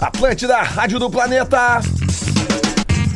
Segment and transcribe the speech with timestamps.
[0.00, 1.80] Atlântida, Rádio do Planeta.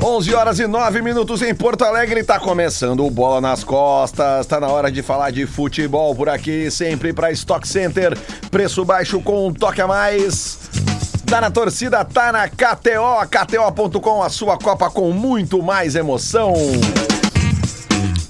[0.03, 4.47] 11 horas e 9 minutos em Porto Alegre, tá começando o Bola nas Costas.
[4.47, 8.19] Tá na hora de falar de futebol por aqui, sempre para Stock Center.
[8.51, 10.59] Preço baixo com um toque a mais.
[11.25, 16.53] Tá na torcida, tá na KTO, KTO.com, a sua Copa com muito mais emoção.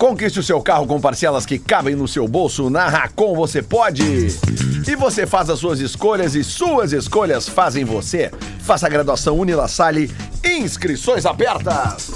[0.05, 2.68] Conquiste o seu carro com parcelas que cabem no seu bolso.
[2.68, 4.05] Na Racon você pode.
[4.87, 8.30] E você faz as suas escolhas e suas escolhas fazem você.
[8.59, 10.14] Faça a graduação Unila Salle.
[10.45, 12.11] Inscrições abertas.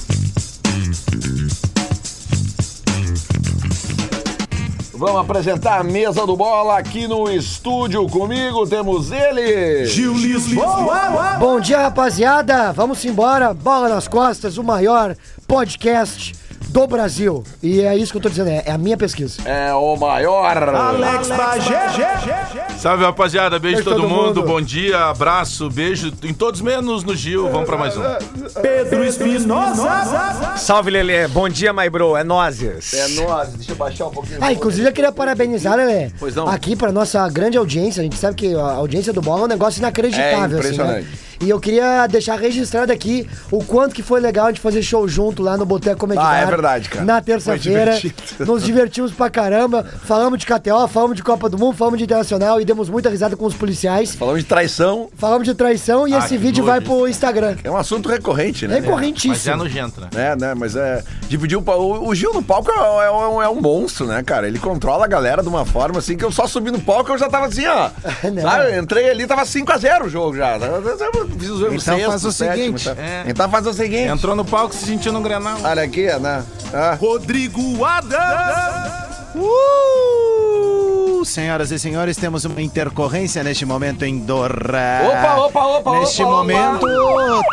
[4.92, 8.66] Vamos apresentar a mesa do bola aqui no estúdio comigo.
[8.66, 9.86] Temos ele.
[9.86, 11.38] Gil Lisboa.
[11.38, 12.70] Bom dia, rapaziada.
[12.70, 13.54] Vamos embora.
[13.54, 16.34] Bola nas costas, o maior podcast
[16.68, 17.42] do Brasil.
[17.62, 19.40] E é isso que eu tô dizendo, é, é a minha pesquisa.
[19.48, 20.56] É o maior.
[20.56, 21.88] Alex Bagé.
[22.78, 23.58] Salve, rapaziada.
[23.58, 24.40] Beijo, Beijo todo, todo mundo.
[24.40, 24.42] mundo.
[24.44, 27.48] Bom dia, abraço, beijo em todos menos no Gil.
[27.50, 28.02] Vamos pra mais um.
[28.60, 30.56] Pedro Espinosa.
[30.56, 31.26] Salve, Lelê.
[31.28, 32.16] Bom dia, my bro.
[32.16, 32.92] É nozes.
[32.94, 33.48] É nós.
[33.50, 34.38] Deixa eu baixar um pouquinho.
[34.40, 36.46] Ah, inclusive eu queria parabenizar, Lelê, Pois não.
[36.48, 38.00] aqui pra nossa grande audiência.
[38.00, 41.04] A gente sabe que a audiência do bola é um negócio inacreditável, É assim, né?
[41.40, 45.06] E eu queria deixar registrado aqui o quanto que foi legal a gente fazer show
[45.06, 47.04] junto lá no Boteco Comedy Ah, é verdade, cara.
[47.04, 47.96] Na terça-feira.
[48.40, 49.84] Nos divertimos pra caramba.
[50.04, 53.36] Falamos de KTO, falamos de Copa do Mundo, falamos de Internacional e demos muita risada
[53.36, 54.14] com os policiais.
[54.16, 55.08] Falamos de traição.
[55.16, 56.88] Falamos de traição e Ah, esse vídeo vai isso.
[56.88, 57.56] pro Instagram.
[57.62, 58.74] É um assunto recorrente, né?
[58.74, 59.56] Mas é Recorrentíssimo.
[59.56, 60.08] nojento, né?
[60.14, 60.54] É, né?
[60.54, 61.04] Mas é.
[61.28, 64.48] Dividir o, o, o Gil no palco é, é um- é um monstro, né, cara?
[64.48, 67.18] Ele controla a galera de uma forma assim que eu só subi no palco eu
[67.18, 67.90] já tava assim, ó.
[68.32, 68.42] Não.
[68.42, 68.72] Sabe?
[68.74, 70.58] Eu entrei ali, tava 5x0 o jogo já.
[71.32, 72.84] Eu Fiz os Então sexto, faz o sétimo, seguinte.
[72.96, 73.02] tá?
[73.02, 73.24] É.
[73.26, 74.08] Então faz o seguinte.
[74.08, 75.58] Entrou no palco se sentiu no Grenal.
[75.62, 76.44] Olha aqui, né?
[76.72, 76.96] Ah.
[77.00, 79.08] Rodrigo Adams.
[79.34, 85.02] Uh, senhoras e senhores, temos uma intercorrência neste momento em Dorra.
[85.06, 86.86] Opa, opa, opa, Neste opa, momento,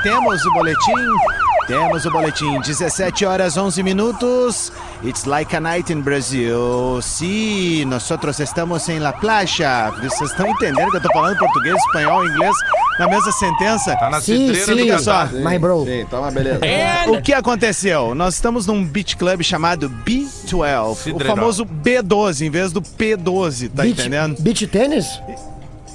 [0.03, 0.93] temos o boletim.
[1.67, 2.59] Temos o boletim.
[2.61, 4.71] 17 horas 11 minutos.
[5.05, 6.99] It's like a night in Brazil.
[7.01, 9.91] Sim, nós estamos em La Playa.
[10.01, 12.55] Vocês estão entendendo que eu tô falando português, espanhol, inglês
[12.97, 13.95] na mesma sentença?
[13.97, 14.75] Tá na Sim, cidreira sim.
[14.75, 15.11] do Olha só.
[15.27, 15.33] Catar.
[15.51, 15.85] My bro.
[15.85, 16.59] Sim, tá uma beleza.
[17.09, 18.15] O que aconteceu?
[18.15, 23.83] Nós estamos num beach club chamado B12, o famoso B12 em vez do P12, tá
[23.83, 24.41] Beach- entendendo?
[24.41, 25.21] Beach tênis?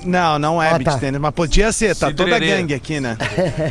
[0.04, 0.98] Não, não é Ah, beach tá.
[0.98, 3.18] tennis, mas podia ser, tá toda a gangue aqui, né?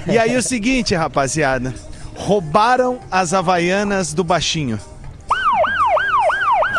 [0.06, 1.74] E aí o seguinte, rapaziada,
[2.14, 4.78] roubaram as havaianas do baixinho.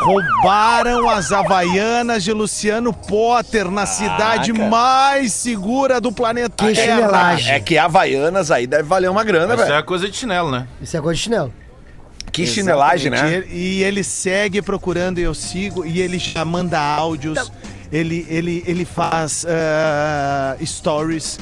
[0.02, 6.96] Roubaram as havaianas de Luciano Potter na cidade mais segura do planeta Que Terra.
[6.96, 7.52] chinelagem.
[7.52, 9.74] É que Havaianas aí deve valer uma grana, Isso velho.
[9.74, 10.66] é coisa de chinelo, né?
[10.80, 11.52] Isso é coisa de chinelo.
[12.32, 13.18] Que chinelagem, né?
[13.28, 17.50] E ele, e ele segue procurando, eu sigo, e ele já manda áudios,
[17.92, 21.38] ele, ele, ele faz ah, stories.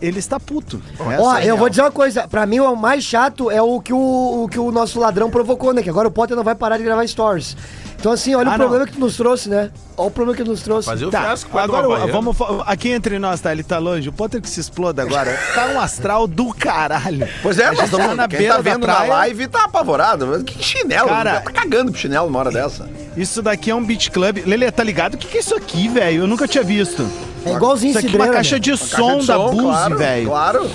[0.00, 0.80] Ele está puto.
[0.98, 1.56] Ó, é a eu real.
[1.56, 2.28] vou dizer uma coisa.
[2.28, 5.72] Pra mim, o mais chato é o que o, o que o nosso ladrão provocou,
[5.72, 5.82] né?
[5.82, 7.56] Que agora o Potter não vai parar de gravar stories.
[7.98, 8.66] Então, assim, olha Ah, o não.
[8.66, 9.70] problema que nos trouxe, né?
[9.96, 10.86] Olha o problema que nos trouxe.
[10.86, 12.36] Fazer o Tá, fiasco agora vamos
[12.66, 13.50] aqui entre nós, tá?
[13.52, 14.06] Ele tá longe.
[14.10, 15.34] O Potter que se exploda agora.
[15.54, 17.26] Tá um astral do caralho.
[17.42, 18.16] Pois é, A nós gente tá estamos.
[18.18, 20.26] na Quem beira tá da vendo na live tá apavorado.
[20.26, 21.08] Mas Que chinelo?
[21.08, 22.86] Cara, tá cagando pro chinelo uma hora dessa.
[23.16, 24.42] Isso daqui é um beach club.
[24.46, 25.14] Lele, tá ligado?
[25.14, 26.24] O que, que é isso aqui, velho?
[26.24, 27.08] Eu nunca tinha visto.
[27.46, 28.60] É igualzinho Isso aqui é cidreira, uma caixa né?
[28.60, 30.26] de som caixa de da Buse, claro, velho.
[30.26, 30.70] Claro.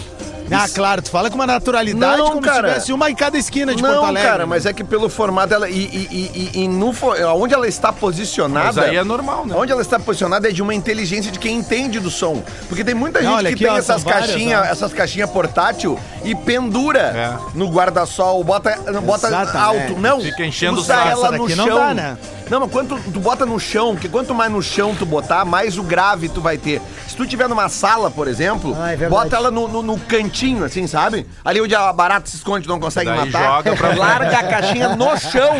[0.51, 2.67] Ah, claro, tu fala com uma naturalidade Não, como cara.
[2.67, 4.29] se tivesse uma em cada esquina de Porto Não, Alegre.
[4.29, 5.69] cara, mas é que pelo formato ela.
[5.69, 6.93] E, e, e, e- e no,
[7.35, 8.65] onde ela está posicionada.
[8.67, 9.55] Mas aí é normal, né?
[9.57, 12.43] Onde ela está posicionada é de uma inteligência de quem entende do som.
[12.67, 15.97] Porque tem muita Não, gente olha que aqui, tem ó, essas caixinhas, essas caixinhas portátil
[16.23, 17.33] e pendura É.
[17.55, 19.57] no guarda-sol, bota, bota Exatamente.
[19.89, 19.99] alto.
[20.01, 21.07] Não, Fica enchendo usa saco.
[21.09, 21.65] ela no chão.
[21.65, 22.17] não dá, né?
[22.49, 25.77] Não, mas quanto tu bota no chão, que quanto mais no chão tu botar, mais
[25.77, 26.81] o grave tu vai ter.
[27.07, 30.40] Se tu tiver numa sala, por exemplo, Ah, é bota ela no, no- no cantinho,
[30.65, 31.25] assim, sabe?
[31.45, 33.55] Ali onde a barata se esconde, não consegue Daí matar.
[33.57, 35.53] joga pra- Larga a caixinha no chão,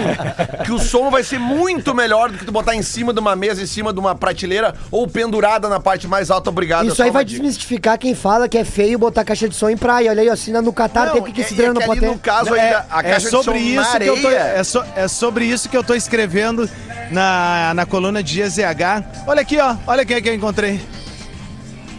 [0.65, 3.35] que o som vai ser muito melhor do que tu botar em cima de uma
[3.35, 6.49] mesa, em cima de uma prateleira ou pendurada na parte mais alta.
[6.49, 6.87] Obrigado.
[6.87, 7.39] Isso é aí vai dica.
[7.39, 10.09] desmistificar quem fala que é feio botar caixa de som em praia.
[10.11, 12.07] Olha aí, assina no Catar, Não, tem que, que é- é que pode ali ter.
[12.07, 14.29] no caso Não, ainda, a é, caixa é sobre de som isso que eu tô,
[14.29, 16.69] é, so- é sobre isso que eu tô escrevendo
[17.11, 19.03] na, na coluna de GZH.
[19.27, 19.75] Olha aqui, ó.
[19.85, 20.81] Olha quem é que eu encontrei.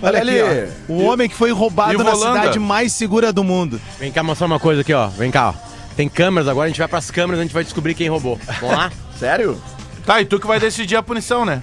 [0.03, 0.69] Olha, aqui, ali.
[0.89, 0.93] ó.
[0.93, 3.81] O homem que foi roubado E na cidade mais segura do mundo.
[3.99, 5.07] Vem cá mostrar uma coisa aqui, ó.
[5.09, 5.55] Vem cá, ó.
[5.97, 8.39] Tem câmeras agora, a gente vai pras câmeras, a gente vai descobrir quem roubou.
[8.61, 8.91] Vamos lá?
[9.19, 9.61] Sério?
[10.05, 11.63] Tá, e tu que vai decidir a punição, né?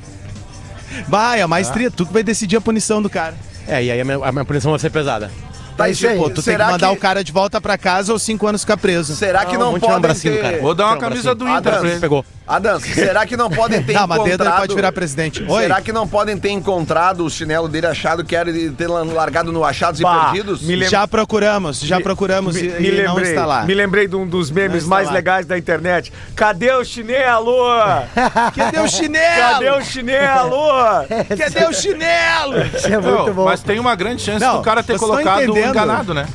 [1.08, 3.36] Vai, a maestria, tu que vai decidir a punição do cara.
[3.68, 5.30] É, e aí a minha, a minha punição vai ser pesada.
[5.76, 6.14] Tá, e isso aí.
[6.14, 8.20] tipo, Pô, tu tem será que mandar que, o cara de volta pra casa ou
[8.20, 9.16] cinco anos ficar preso.
[9.16, 10.42] Será que não vamos tirar um podem bracinho, ter...
[10.42, 10.62] cara.
[10.62, 11.60] Vou dar uma um camisa do bracinho.
[11.60, 12.00] Inter Ah, pra ele.
[12.00, 12.26] Pegou.
[12.50, 14.60] Adams, será que não podem ter Não, mas dedo ele encontrado...
[14.62, 15.46] pode virar presidente.
[15.48, 15.62] Oi?
[15.62, 19.52] Será que não podem ter encontrado o chinelo dele achado que era de ter largado
[19.52, 20.62] no achados Bah, e perdidos?
[20.64, 23.64] me lem- Já procuramos, já procuramos Me, e, me e não lembrei, está lá.
[23.66, 25.14] me lembrei de um dos memes Não mais lá.
[25.14, 26.12] legais da internet.
[26.36, 27.54] Cadê o chinelo?
[28.56, 29.52] Cadê o chinelo?
[29.54, 30.58] Cadê o chinelo?
[31.38, 32.66] Cadê o chinelo?
[32.76, 33.46] Isso é muito Não, bom.
[33.46, 36.26] mas tem uma grande chance Não, do cara ter colocado o enganado, né?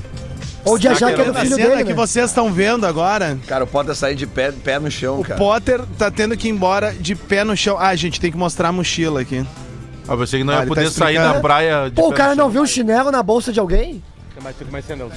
[0.64, 1.94] Ou de achar que era o A filho cena dele, que né?
[1.94, 5.37] vocês estão vendo agora, Cara, o Potter sair de pé, pé no chão, cara.
[5.38, 7.76] Potter tá tendo que ir embora de pé no chão.
[7.78, 9.44] Ah, gente, tem que mostrar a mochila aqui.
[10.08, 11.34] Eu pensei que não Ah, ia ele tá poder sair explicando.
[11.34, 12.50] na praia de Pô, o pé cara no não chão.
[12.52, 14.02] viu o chinelo na bolsa de alguém?
[14.43, 15.14] My, took my sandals.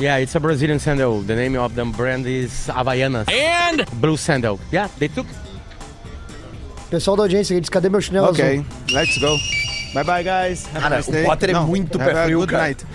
[0.00, 1.22] Yeah, it's a Brazilian sandal.
[1.26, 3.26] The name of the brand is Havaianas.
[3.28, 4.58] And blue sandal.
[4.72, 5.28] Yeah, they took.
[6.88, 8.64] Pessoal da audiência, ele disse, cadê meu chinelo Ok, azul?
[8.92, 9.36] let's go.
[9.92, 10.66] Bye bye, guys.
[10.66, 11.24] Have a Cara, nice o.
[11.24, 12.62] Potter é Não, muito pé frio, good cara.
[12.64, 12.86] night.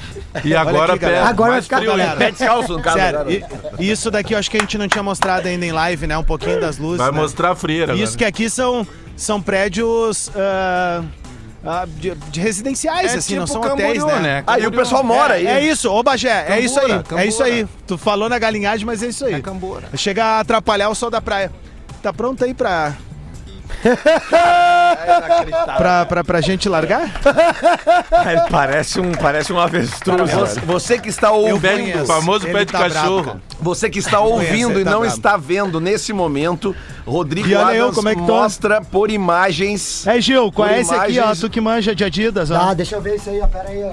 [0.45, 1.19] E agora aqui, pé.
[1.19, 2.15] Agora vai mais ficar frio galera.
[2.15, 2.97] Pé descalço, no caso.
[2.97, 3.31] Sério, cara.
[3.80, 6.18] e- isso daqui eu acho que a gente não tinha mostrado ainda em live, né?
[6.18, 6.97] Um pouquinho das luzes.
[7.00, 7.18] Vai né?
[7.18, 8.18] mostrar a frieira Isso agora.
[8.18, 8.88] que aqui são,
[9.18, 11.03] são prédios ah,
[11.65, 14.21] ah, de, de residenciais, É assim, não tipo são hotéis, Camboriú, né?
[14.21, 14.44] né?
[14.47, 15.45] Ah, e o pessoal mora aí.
[15.47, 17.68] É isso, ô Bagé, é isso aí, Cambura, é isso aí.
[17.86, 19.33] Tu falou na galinhagem, mas é isso aí.
[19.33, 19.89] É cambura.
[19.95, 21.51] Chega a atrapalhar o sol da praia.
[22.01, 22.94] Tá pronto aí pra,
[25.78, 27.04] pra, pra, pra gente largar?
[28.32, 30.32] Ele parece um, parece um avestruz.
[30.32, 32.04] Você, você que está ouvindo, conheço.
[32.04, 33.24] o famoso pé de tá bravo, cachorro.
[33.26, 33.42] cara.
[33.60, 35.16] você que está conheço, ouvindo ele e tá não bravo.
[35.16, 36.76] está vendo nesse momento,
[37.06, 38.28] Rodrigo E olha eu, como é que tô?
[38.28, 40.06] mostra por imagens.
[40.08, 41.24] É, Gil, qual é esse aqui, ó?
[41.24, 42.56] imagens- Tu que manja de Adidas, ó.
[42.70, 43.48] Ah, deixa eu ver isso aí, ó.
[43.48, 43.92] Pera aí, ó.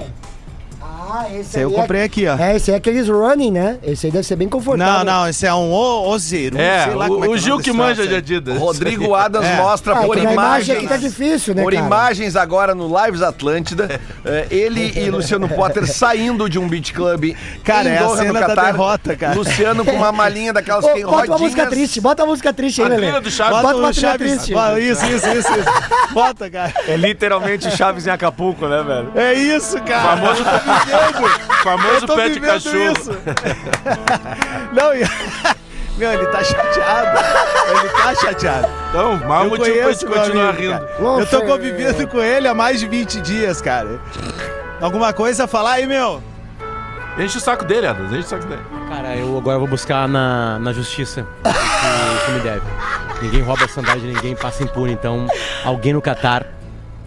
[1.11, 2.03] Ah, esse Esse aí eu aí comprei é...
[2.05, 2.37] aqui, ó.
[2.37, 3.77] É, esse aí é aqueles running, né?
[3.83, 5.03] Esse aí deve ser bem confortável.
[5.05, 6.57] Não, não, esse é um o- ozeiro.
[6.57, 8.15] É, sei lá como o, é o que é Gil que manja de.
[8.15, 8.57] Adidas.
[8.57, 9.57] Rodrigo Adams É.
[9.57, 10.77] mostra Ah, por na imagem imagens.
[10.77, 11.85] aqui tá difícil, né, por cara?
[11.85, 17.35] imagens agora no Lives Atlântida, eh, ele e Luciano Potter saindo de um beach club
[17.63, 18.71] Cara, em é a Doha, no cena da Catar.
[18.71, 19.35] derrota, cara.
[19.35, 21.69] Luciano com uma malinha daquelas Ô, que tem bota uma música rodinhas.
[21.69, 23.01] triste, bota uma música triste aí, A Lelê.
[23.07, 23.51] trilha do Chaves.
[23.53, 24.53] Bota Bota uma o trilha triste.
[24.53, 26.13] Bota, Isso, isso, isso, isso.
[26.13, 26.73] Bota, cara.
[26.87, 29.11] É literalmente Chaves em Acapulco, né, velho?
[29.15, 30.17] É isso, cara.
[30.17, 30.92] Famoso, famoso
[32.01, 32.77] Eu tô pé de vivendo cachorro.
[32.97, 33.11] isso.
[34.73, 35.03] Não, e-
[35.97, 37.19] meu, ele tá chateado.
[37.69, 38.67] Ele tá chateado.
[38.89, 40.79] Então, mal Eu motivo pra meu continuar amigo, rindo.
[40.79, 41.19] cara.
[41.19, 43.99] Eu tô convivendo com ele há mais de 20 dias, cara.
[44.81, 46.21] Alguma coisa a falar aí, meu?
[47.17, 48.11] Enche o saco dele, Adams.
[48.11, 48.61] Enche o saco dele.
[48.89, 52.61] Cara, eu agora vou buscar na, na justiça o que, o que me deve.
[53.21, 54.93] Ninguém rouba a sandália de ninguém, passa impune.
[54.93, 55.27] Então,
[55.63, 56.45] alguém no Catar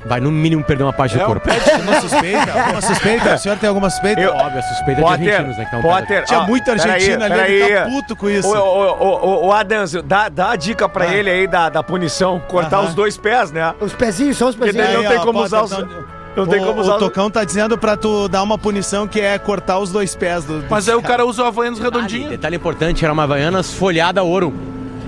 [0.09, 1.49] vai no mínimo perder uma parte do É um corpo.
[1.51, 2.53] de Uma suspeita?
[2.61, 3.35] Alguma suspeita?
[3.35, 4.21] O senhor tem alguma suspeita?
[4.21, 5.65] Eu- Óbvio, a suspeita é de Potter, argentinos, né?
[5.65, 8.49] Que tá um Potter, Tinha ó, muito peraí, argentino ali, ele tá puto com isso.
[8.49, 12.89] Ô, ô, Adams, dá, dá a dica pra ele aí da, da punição, cortar Aham.
[12.89, 13.75] os dois pés, né?
[13.81, 14.87] Os pezinhos, só os Porque pezinhos.
[14.95, 15.73] daí não tem ó, como Potter, usar os...
[15.85, 16.05] então-
[16.37, 17.01] Não tem o, como o usar os...
[17.01, 20.61] Tocão tá dizendo pra tu dar uma punição que é cortar os dois pés do.
[20.61, 22.29] do- Mas aí o cara usa o Havaianos Detalhe, redondinho.
[22.29, 24.53] detalhe importante, era uma Havaianas folhada a ouro.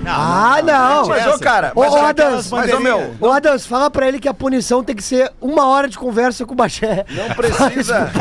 [0.05, 1.07] Ah, não.
[1.07, 4.07] Mas, ô, cara, Ô, mas, ô, olha Adams, mas, ô, meu, Ô, Adams, fala pra
[4.07, 7.05] ele que a punição tem que ser uma hora de conversa com o Baxé.
[7.09, 8.09] não precisa.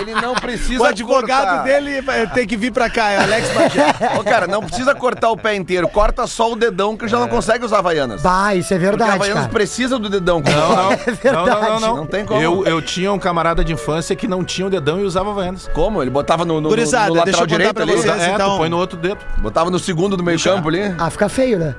[0.00, 1.64] Ele não precisa O advogado cortar.
[1.64, 3.86] dele vai- tem que vir pra cá, é o Alex Bagé.
[4.18, 5.88] Ô, cara, não precisa cortar o pé inteiro.
[5.88, 8.22] Corta só o dedão que já não consegue usar Havaianas.
[8.22, 9.52] Bah, isso é Porque verdade, Havaianas cara.
[9.52, 10.40] precisa do dedão.
[10.44, 10.88] Não, não.
[10.96, 11.32] corta.
[11.32, 11.96] não, não, não, não.
[11.98, 12.40] Não tem como.
[12.40, 15.68] Eu, eu tinha um camarada de infância que não tinha o dedão e usava Havaianas.
[15.74, 16.00] Como?
[16.00, 17.92] Ele botava no, no, Gurizada, no deixa lateral direito pra ali?
[17.96, 18.22] vocês.
[18.22, 19.18] é, então- põe no outro dedo.
[19.38, 20.94] Botava no segundo do meio campo ali?
[20.98, 21.74] Ah, fica feio, né?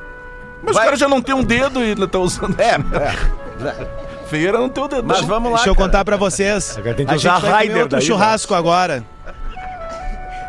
[0.62, 0.84] Mas Vai.
[0.84, 2.56] o cara já não tem um dedo e tá usando.
[2.60, 4.10] É, é.
[4.28, 5.08] Feio era não ter o dedo.
[5.08, 5.88] Mas vamos lá, Deixa eu cara.
[5.88, 6.78] contar pra vocês.
[6.78, 9.04] Agora tem que a usar gente vai comer outro daí, churrasco agora.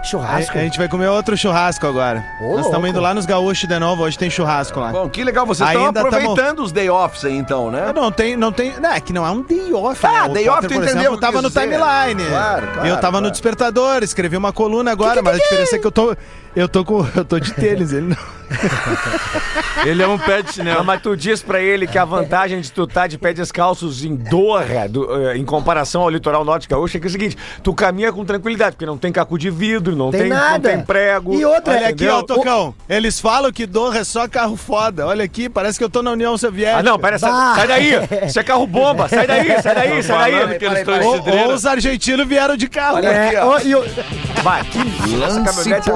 [0.01, 0.57] A, Churrasco.
[0.57, 2.25] a gente vai comer outro churrasco agora.
[2.43, 4.93] Ô, Nós estamos indo lá nos gaúchos de novo, hoje tem churrasco lá.
[4.93, 5.45] Bom, que legal.
[5.45, 7.93] Vocês estão Ainda aproveitando os day offs aí, então, né?
[7.95, 8.79] Não tem, não tem.
[8.81, 10.07] Não, é que não é um day off.
[10.07, 10.31] Ah, né?
[10.31, 11.61] O day off, tu entendeu exemplo, que tava eu no dizer.
[11.61, 12.25] timeline.
[12.31, 13.25] Claro, claro, eu tava claro.
[13.27, 16.17] no Despertador, escrevi uma coluna agora, mas a diferença é que eu tô.
[16.57, 17.07] Eu tô com.
[17.15, 18.41] Eu tô de tênis, ele não.
[19.87, 20.85] Ele é um pé de Não, chinelo.
[20.85, 24.17] mas tu diz pra ele que a vantagem de tu estar de pé descalços em
[24.17, 27.73] Doha, do- eh, em comparação ao litoral norte gaúcho, é que é o seguinte, tu
[27.73, 30.51] caminha com tranquilidade, porque não tem caco de vidro, não Tem tem, nada.
[30.55, 31.33] não tem prego.
[31.35, 32.17] E outra, Olha aqui, entendeu?
[32.17, 32.75] ó, Tocão.
[32.89, 35.07] Eles falam que Doha é só carro foda.
[35.07, 36.81] Olha aqui, parece que eu tô na União Soviética.
[36.81, 37.93] Ah, não, pera, sai, sai daí!
[38.27, 39.09] Isso é carro bomba!
[39.09, 41.05] Sai daí, sai daí, sai daí!
[41.05, 42.97] Ou, ou os argentinos vieram de carro.
[42.97, 43.27] Olha né?
[43.29, 43.49] aqui, É, ó.
[43.55, 43.85] ó, e o-
[44.43, 44.79] Vai, que
[45.23, 45.91] essa caminhonete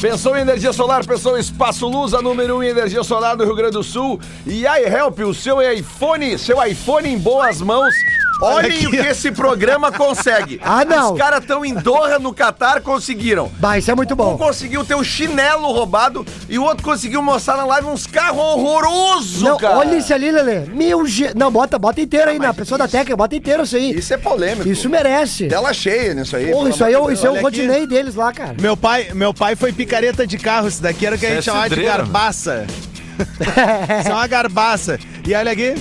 [0.00, 3.36] Pensou em energia solar, pensou em Espaço Luz, a número 1 um em energia solar
[3.36, 4.20] do Rio Grande do Sul.
[4.46, 7.94] E iHelp, o seu iPhone, seu iPhone em boas mãos.
[8.44, 10.60] Olhem o que esse programa consegue.
[10.66, 11.12] Ah, não.
[11.12, 13.50] Os caras estão em Doha, no Catar, conseguiram.
[13.58, 14.36] Bah, isso é muito Um bom.
[14.36, 19.42] conseguiu ter o chinelo roubado e o outro conseguiu mostrar na live uns carros horrorosos,
[19.42, 19.76] Não, cara.
[19.76, 20.60] olha isso ali, Lelê.
[20.66, 21.32] Meu Je...
[21.36, 23.92] Não, bota, bota inteiro aí, na pessoa da técnica, bota inteiro isso aí.
[23.96, 24.68] Isso é polêmico.
[24.68, 25.46] Isso merece.
[25.48, 26.50] Tela cheia nisso aí.
[26.50, 27.42] Porra, isso aí é, de isso é o aqui.
[27.42, 28.54] Rodinei deles lá, cara.
[28.60, 30.66] Meu pai, meu pai foi picareta de carro.
[30.68, 32.66] Isso daqui era o que a Isso gente é chamava de garbaça.
[34.00, 34.98] Isso é uma garbaça.
[35.26, 35.74] E olha aqui.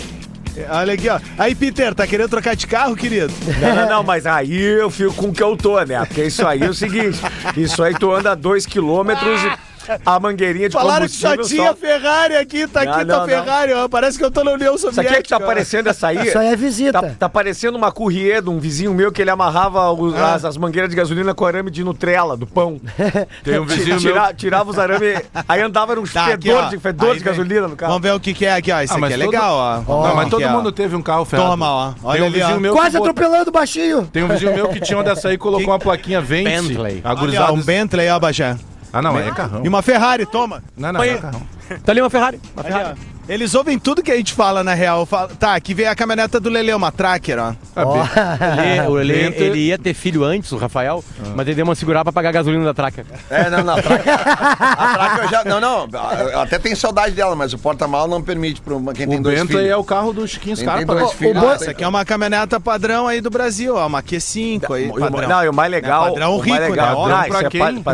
[0.70, 1.20] Olha aqui, ó.
[1.38, 3.34] Aí, Peter, tá querendo trocar de carro, querido?
[3.60, 6.00] Não, não, não, mas aí eu fico com o que eu tô, né?
[6.06, 7.20] Porque isso aí é o seguinte:
[7.58, 9.52] isso aí tu anda dois quilômetros e
[10.06, 13.26] a mangueirinha de Falaram que só combustível tinha Ferrari aqui, tá Não, aqui não, tua
[13.28, 13.88] Ferrari, ó.
[13.88, 15.10] Parece que eu tô na União Isso Soviética.
[15.12, 15.40] aqui é que tá ó.
[15.46, 16.18] parecendo essa aí.
[16.28, 17.02] Isso aí é visita.
[17.02, 20.34] Tá, tá parecendo uma courrier de um vizinho meu que ele amarrava os- Ah.
[20.36, 22.80] as, as mangueiras de gasolina com arame de Nutella, do pão.
[23.44, 24.34] Tem um vizinho Tira- meu.
[24.34, 26.70] Tirava os arames, aí andava num Tá, aqui, fedor, ó.
[26.70, 27.94] de, fedor Aí de gasolina no carro.
[27.94, 28.82] Vamos ver o que que é aqui, ó.
[28.82, 29.76] Isso Ah, aqui é todo- legal, ó.
[30.08, 30.50] Não, mas Aqui, todo ó.
[30.50, 31.50] mundo teve um carro ferrado.
[31.50, 31.94] Toma, ó.
[32.04, 32.46] Olha Tem um ali, ó.
[32.46, 34.06] vizinho meu Quase que atropelando o baixinho.
[34.12, 36.44] Tem um vizinho meu que tinha uma dessa aí e colocou uma plaquinha vence.
[36.68, 37.02] Bentley.
[37.04, 38.56] A Olha, um Bentley, ó, Bajé.
[38.94, 39.66] Ah, não, é carrão.
[39.66, 40.64] E uma Ferrari, toma.
[40.78, 41.42] Não, não, é carrão.
[41.84, 42.40] Tá ali uma Ferrari.
[42.56, 43.00] Uma Ali, Ferrari.
[43.28, 45.06] Eles ouvem tudo que a gente fala, na real.
[45.06, 47.54] Fala- Tá, aqui vem a caminhoneta do Lele, uma Tracker, ó.
[47.76, 48.64] Ah.
[48.64, 49.48] Ele, o Lelê, Bentley.
[49.48, 51.04] ele ia ter filho antes, o Rafael,
[51.36, 53.06] mas ele deu uma segurada pra pagar a gasolina da traca.
[53.30, 53.76] É, não, não.
[53.78, 55.44] A traca, a traca eu já.
[55.46, 55.88] Não, não.
[56.32, 59.40] Eu até tenho saudade dela, mas o porta-mal não permite pra quem tem O dois
[59.40, 59.72] Bentley filhos.
[59.72, 60.86] é o carro do Chiquinho tem Scarpa.
[60.94, 61.16] dois né?
[61.18, 61.34] filhos.
[61.36, 63.88] Bo- não Essa tem- aqui é uma caminhoneta padrão aí do Brasil, ó.
[63.88, 65.30] Uma Q5 aí, o- padrão.
[65.30, 66.08] Não, e o mais legal.
[66.08, 66.70] É padrão o mais rico, né?
[66.70, 67.38] legal, Ó, não, pra isso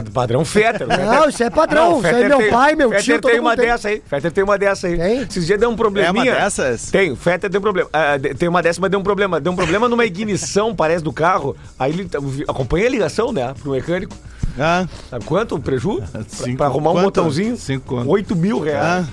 [0.04, 0.88] é padrão Fetter.
[0.88, 1.90] o Fetter- Não, isso é padrão.
[1.92, 3.60] Não, isso aí é Fetter meu tem- pai, meu Fetter tio, todo tem uma mundo
[3.60, 3.70] tem.
[3.70, 4.02] dessa aí.
[4.06, 4.98] Fetter tem uma dessa aí.
[4.98, 5.19] Tem?
[5.30, 6.32] Esses dias deu um probleminha.
[6.32, 6.92] É uma dessas?
[6.92, 7.90] Tem, o Fetter tem um problema.
[7.92, 9.40] Ah, de- tem uma dessa, mas deu um problema.
[9.40, 11.56] Deu um problema numa ignição, parece, do carro.
[11.78, 13.54] Aí ele tá- acompanha a ligação, né?
[13.62, 14.16] Pro mecânico.
[14.58, 16.02] Ah, Sabe quanto o preju?
[16.28, 16.58] Cinco.
[16.58, 17.06] Pra arrumar um Quanto?
[17.06, 17.56] botãozinho?
[17.58, 18.10] Cinco conto.
[18.10, 18.66] 8 mil ah.
[18.66, 19.06] reais.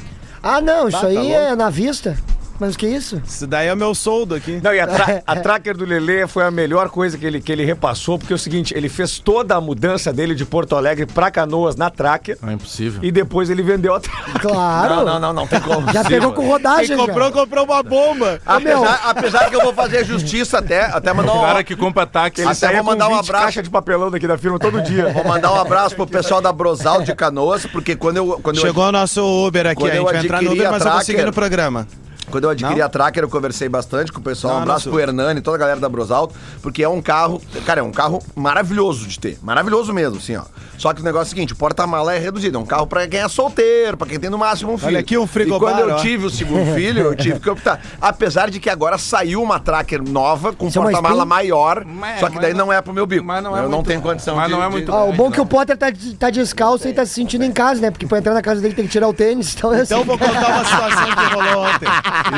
[0.43, 1.33] Ah, não, isso Tá, tá aí louco.
[1.33, 2.17] é na vista.
[2.59, 3.21] Mas o que é isso?
[3.27, 4.61] Isso daí é o meu soldo aqui.
[4.63, 7.53] Não, e a, tra a tracker do Lelê foi a melhor coisa que ele, que
[7.53, 11.07] ele repassou, porque é o seguinte, ele fez toda a mudança dele de Porto Alegre
[11.07, 13.01] pra Canoas na tracker Ah, impossível.
[13.03, 14.41] e depois ele vendeu a tracker.
[14.41, 14.97] Claro.
[14.97, 15.91] Não, não, não, não tem como.
[15.93, 17.33] Já pegou com rodagem, Quem comprou, já.
[17.33, 18.41] comprou uma bomba.
[18.47, 22.07] Apesar, apesar que eu vou fazer justiça até, até mandar O um, cara que compra
[22.07, 22.41] táxi.
[22.43, 23.45] Ele Até vou vou mandar um abraço.
[23.45, 25.09] caixa de papelão daqui da firma todo dia.
[25.17, 28.63] Vou mandar um abraço pro pessoal da Brosal de Canoas, porque quando eu, quando eu,
[28.63, 29.83] Chegou o nosso Uber aqui.
[29.83, 31.87] A gente eu vai entrar no Uber, mas eu vou Tracker- seguir no programa.
[32.31, 32.87] Quando eu adquiri Não?
[32.87, 34.55] a Tracker, eu conversei bastante com o pessoal.
[34.55, 37.01] Não, um abraço não pro Hernani e toda a galera da Brosalto, porque é um
[37.01, 39.39] carro, cara, é um carro maravilhoso de ter.
[39.43, 40.43] Maravilhoso mesmo, assim, ó.
[40.77, 42.59] Só que o negócio é o seguinte, o porta-mala é reduzido.
[42.59, 44.89] É um carro pra quem é solteiro, pra quem tem no máximo um filho.
[44.91, 45.99] Olha aqui um frigobar, E quando eu ó.
[45.99, 47.81] tive o segundo filho, eu tive que optar.
[48.01, 51.29] Apesar de que agora saiu uma Tracker nova, com Isso é porta-mala Spin?
[51.29, 53.25] maior, Mas- só que daí mas não é pro meu bico.
[53.25, 54.53] mas não é eu não muito- tenho condição mas de...
[54.53, 55.87] não é de- muito- Ah, o bom é que o Potter tá,
[56.19, 57.91] tá descalço e tá se sentindo em casa, né?
[57.91, 59.55] Porque pra entrar na casa dele tem que tirar o tênis.
[59.57, 60.07] Então, é Então assim.
[60.07, 61.87] vou contar uma situação que rolou ontem.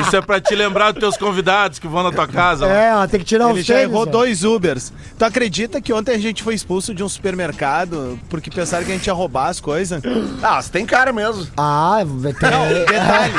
[0.00, 2.66] Isso é pra te lembrar dos teus convidados que vão na tua casa.
[2.66, 2.72] lá.
[2.72, 3.90] É, ó, tem que tirar Ele os já tênis.
[3.90, 4.12] errou né?
[4.12, 4.92] dois Ubers.
[5.18, 8.94] Tu acredita que ontem a gente foi expulso de um supermercado porque pensaram que a
[8.94, 10.00] gente ia roubar as coisas?
[10.42, 11.46] Ah, você tem cara mesmo.
[11.56, 12.48] Ah, vai ter...
[12.86, 13.34] Detalhe.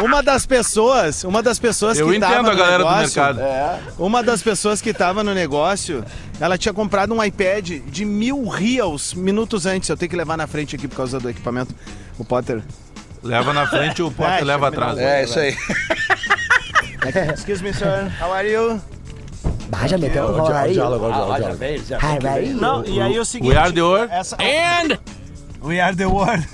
[0.00, 3.22] Uma das pessoas, uma das pessoas Eu que tava entendo a no galera do negócio,
[3.22, 3.40] mercado.
[3.98, 6.04] Uma das pessoas que tava no negócio,
[6.40, 9.88] ela tinha comprado um iPad de mil reals minutos antes.
[9.88, 11.74] Eu tenho que levar na frente aqui por causa do equipamento.
[12.18, 12.62] O Potter.
[13.22, 14.98] Leva na frente e o Potter É, leva atrás.
[14.98, 15.56] É, isso aí.
[17.34, 18.10] Excuse me, sir.
[18.20, 18.80] How are you?
[19.68, 20.78] Bah, já meteu o rola aí.
[20.78, 20.94] How
[22.28, 22.56] are you?
[22.56, 23.52] Não, e aí é o seguinte.
[23.52, 24.12] We are the world.
[24.12, 24.36] Essa...
[24.36, 24.98] And...
[25.62, 26.44] We are the world.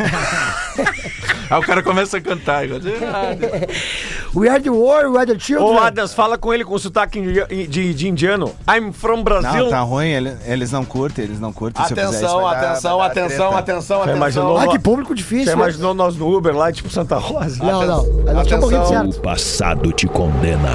[1.51, 2.67] Aí o cara começa a cantar.
[2.67, 2.79] igual-
[4.35, 5.77] We are the war, we are the children.
[5.77, 8.53] Ô, Adas, fala com ele com sotaque de, de, de indiano.
[8.71, 9.65] I'm from Brazil.
[9.65, 11.85] Não, tá ruim, ele- eles não curtem, eles não curtem.
[11.87, 13.59] Se eu fizer isso, Atenção, vai dar- atenção, vai dar atenção, treta.
[13.59, 14.17] atenção, Você atenção.
[14.17, 14.59] imaginou?
[14.59, 15.53] Ah, que público Você difícil.
[15.53, 17.65] imaginou nós no Uber lá, tipo Santa Rosa?
[17.65, 18.05] Não, não.
[18.35, 19.13] Nós tínhamos morrido Atenção.
[19.13, 19.21] certo.
[19.23, 20.69] passado te condena.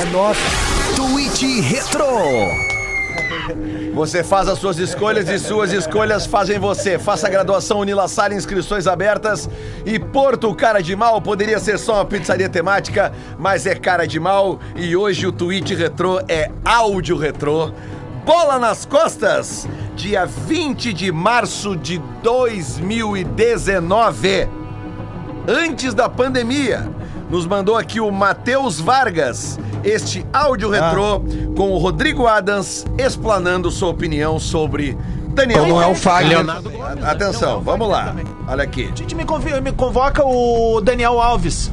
[0.00, 0.40] É nosso.
[0.96, 2.77] Tweet Retro.
[3.94, 6.98] Você faz as suas escolhas e suas escolhas fazem você.
[6.98, 9.48] Faça a graduação Unilassar, inscrições abertas.
[9.84, 14.20] E Porto Cara de Mal poderia ser só uma pizzaria temática, mas é cara de
[14.20, 14.60] mal.
[14.76, 17.72] E hoje o tweet retrô é áudio retrô.
[18.24, 24.48] Bola nas costas, dia 20 de março de 2019
[25.48, 26.97] antes da pandemia.
[27.30, 31.22] Nos mandou aqui o Matheus Vargas, este áudio retrô
[31.56, 34.96] com o Rodrigo Adams explanando sua opinião sobre
[35.28, 35.64] Daniel.
[35.64, 36.44] Então não é o Fagner.
[37.04, 38.16] Atenção, vamos lá.
[38.48, 38.90] Olha aqui.
[38.92, 39.24] A gente me
[39.72, 41.70] convoca o Daniel Alves.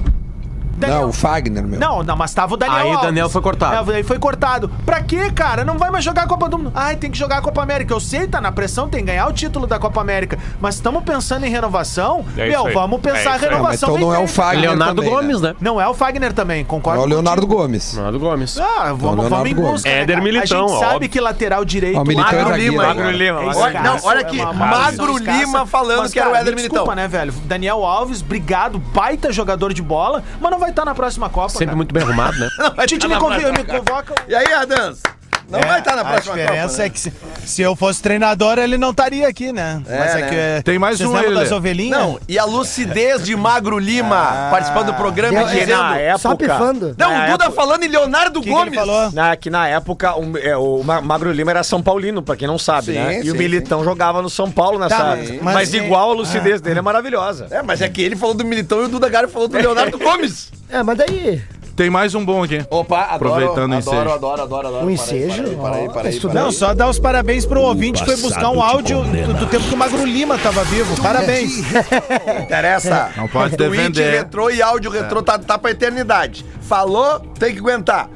[0.78, 1.80] Não, o Fagner, meu.
[1.80, 3.06] Não, não, mas tava o Daniel Aí o Alves.
[3.06, 3.92] Daniel foi cortado.
[3.92, 4.70] É, aí foi cortado.
[4.86, 5.64] Pra quê, cara?
[5.64, 6.72] Não vai mais jogar a Copa do Mundo.
[6.76, 7.94] Ai, tem que jogar a Copa América.
[7.94, 10.38] Eu sei, tá na pressão, tem que ganhar o título da Copa América.
[10.60, 12.26] Mas estamos pensando em renovação.
[12.38, 12.74] É isso Meu, aí.
[12.74, 13.42] vamos É pensar a aí.
[13.42, 13.52] Não, mas
[13.82, 13.90] renovação.
[13.96, 14.28] então não é o.
[14.28, 15.50] Fagner Leonardo também, Gomes, né?
[15.50, 15.56] né?
[15.62, 17.00] Não é o Fagner também, concordo.
[17.02, 17.62] É o Leonardo contigo.
[17.62, 17.94] Gomes.
[17.94, 18.58] Leonardo Gomes.
[18.58, 19.90] Ah, vamos, Leonardo vamos em busca.
[19.90, 20.22] né, Éder?
[20.22, 21.10] Militão, A gente sabe óbvio.
[21.10, 21.98] que lateral direito.
[21.98, 22.88] Ó, o Militão é Magro zagueiro, Lima, né?
[22.94, 23.82] Magro Lima.
[23.82, 25.18] Não, olha aqui, é Magro.
[25.18, 26.76] Lima falando que era o Éder Militão.
[26.84, 27.32] Desculpa, né, velho?
[27.46, 31.50] Daniel Alves, obrigado, baita jogador de bola, mas não vai estar na próxima Copa.
[31.50, 31.76] Sempre cara.
[31.78, 32.48] muito bem arrumado, né?
[32.78, 34.16] A gente me, convi- me convoca.
[34.28, 35.02] E aí, Adams?
[35.50, 36.86] Não vai estar na próxima A diferença Copa, né?
[36.86, 37.14] é que se,
[37.46, 39.82] se eu fosse treinador, ele não estaria aqui, né?
[39.88, 40.30] Mas é né?
[40.30, 40.36] que.
[40.36, 41.98] é- Tem mais um aí, das ovelhinhas?
[42.00, 45.78] Não, e a lucidez de Magro Lima participando do programa e dizendo...
[45.82, 46.96] na época- Só pifando.
[46.98, 48.76] Não, o Duda época- falando em Leonardo que, que ele Gomes.
[48.76, 49.12] falou?
[49.12, 52.48] Na, que na época o, é, o Ma- Magro Lima era São Paulino, pra quem
[52.48, 53.20] não sabe, Sim, né?
[53.20, 54.96] E sim, o Militão jogava no São Paulo nessa.
[54.98, 57.48] Tá, mas, mas- mas- igual a lucidez dele é maravilhosa.
[57.52, 59.98] É, mas é que ele falou do Militão e o Duda Garo falou do Leonardo
[60.00, 60.52] Gomes.
[60.70, 61.42] É, mas daí.
[61.76, 62.66] Tem mais um bom aqui.
[62.70, 64.16] Opa, adoro, Aproveitando o adoro, ensejo.
[64.16, 64.86] adoro, adoro, adoro.
[64.86, 65.44] Um ensejo?
[65.44, 66.32] Para aí, para aí, Ó, para aí, estudando.
[66.34, 66.46] para aí.
[66.46, 69.66] Não, só dar os parabéns pro ouvinte que foi buscar um áudio do, do tempo
[69.68, 71.02] que o Magro Lima tava vivo.
[71.02, 71.60] Parabéns.
[72.44, 73.12] Interessa.
[73.18, 74.12] Não pode Tweet defender.
[74.20, 76.46] retrô e áudio retrô tá, tá pra eternidade.
[76.62, 78.10] Falou, tem que aguentar.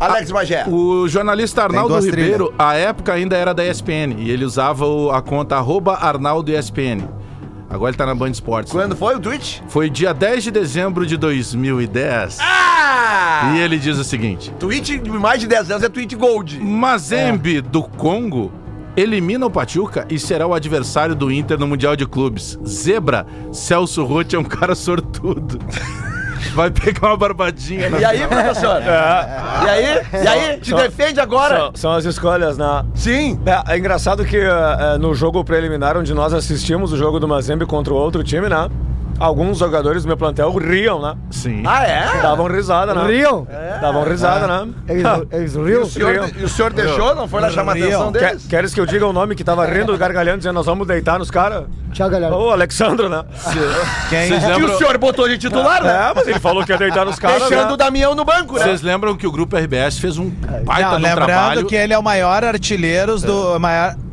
[0.00, 0.64] Alex Bagé.
[0.66, 5.20] O jornalista Arnaldo Ribeiro, à época ainda era da ESPN, e ele usava o- a
[5.22, 7.08] conta arroba Arnaldo ESPN.
[7.72, 8.70] Agora ele tá na Band Esportes.
[8.70, 9.62] Quando foi o tweet?
[9.66, 12.38] Foi dia 10 de dezembro de 2010.
[12.38, 13.54] Ah!
[13.54, 16.60] E ele diz o seguinte: Tweet de mais de 10 anos é tweet gold.
[16.60, 18.52] Mazembe do Congo
[18.94, 22.58] elimina o Pachuca e será o adversário do Inter no Mundial de Clubes.
[22.66, 25.58] Zebra, Celso Roth é um cara sortudo.
[26.54, 28.82] Vai pegar uma barbadinha E aí, professor?
[28.82, 29.84] E aí?
[30.24, 30.60] E aí?
[30.60, 31.56] Te só- defende agora?
[31.56, 32.84] São, são as escolhas, né?
[32.94, 33.40] Sim.
[33.46, 34.48] É, é engraçado que é,
[34.94, 38.48] é, no jogo preliminar, onde nós assistimos o jogo do Mazembe contra o outro time,
[38.48, 38.68] né?
[39.20, 41.14] Alguns jogadores do meu plantel riam, né?
[41.30, 41.62] Sim.
[41.64, 42.20] Ah, é?
[42.22, 43.06] Davam risada, né?
[43.06, 43.46] Riam?
[43.80, 44.72] Davam risada, né?
[44.88, 45.82] Eles, eles E riam?
[45.82, 47.14] o senhor, e o senhor deixou?
[47.14, 48.46] Não foi lá chamar a atenção Quer- deles?
[48.48, 51.30] queres que eu diga o nome que tava rindo, gargalhando, dizendo nós vamos deitar nos
[51.30, 51.64] caras?
[51.92, 52.34] Tchau, galera.
[52.34, 53.22] Ô, Alexandro, né?
[54.08, 54.28] Quem?
[54.28, 56.08] Vocês E o lembram, senhor botou de titular, né?
[56.10, 57.42] É, mas ele falou que ia deitar nos caras.
[57.48, 57.72] Deixando né?
[57.74, 58.64] o Damião no banco, né?
[58.64, 60.30] vocês lembram que o grupo RBS fez um
[60.64, 61.66] baita Não, lembrando trabalho.
[61.66, 63.60] que ele é o maior artilheiro do.
[63.60, 64.11] Maior, ma-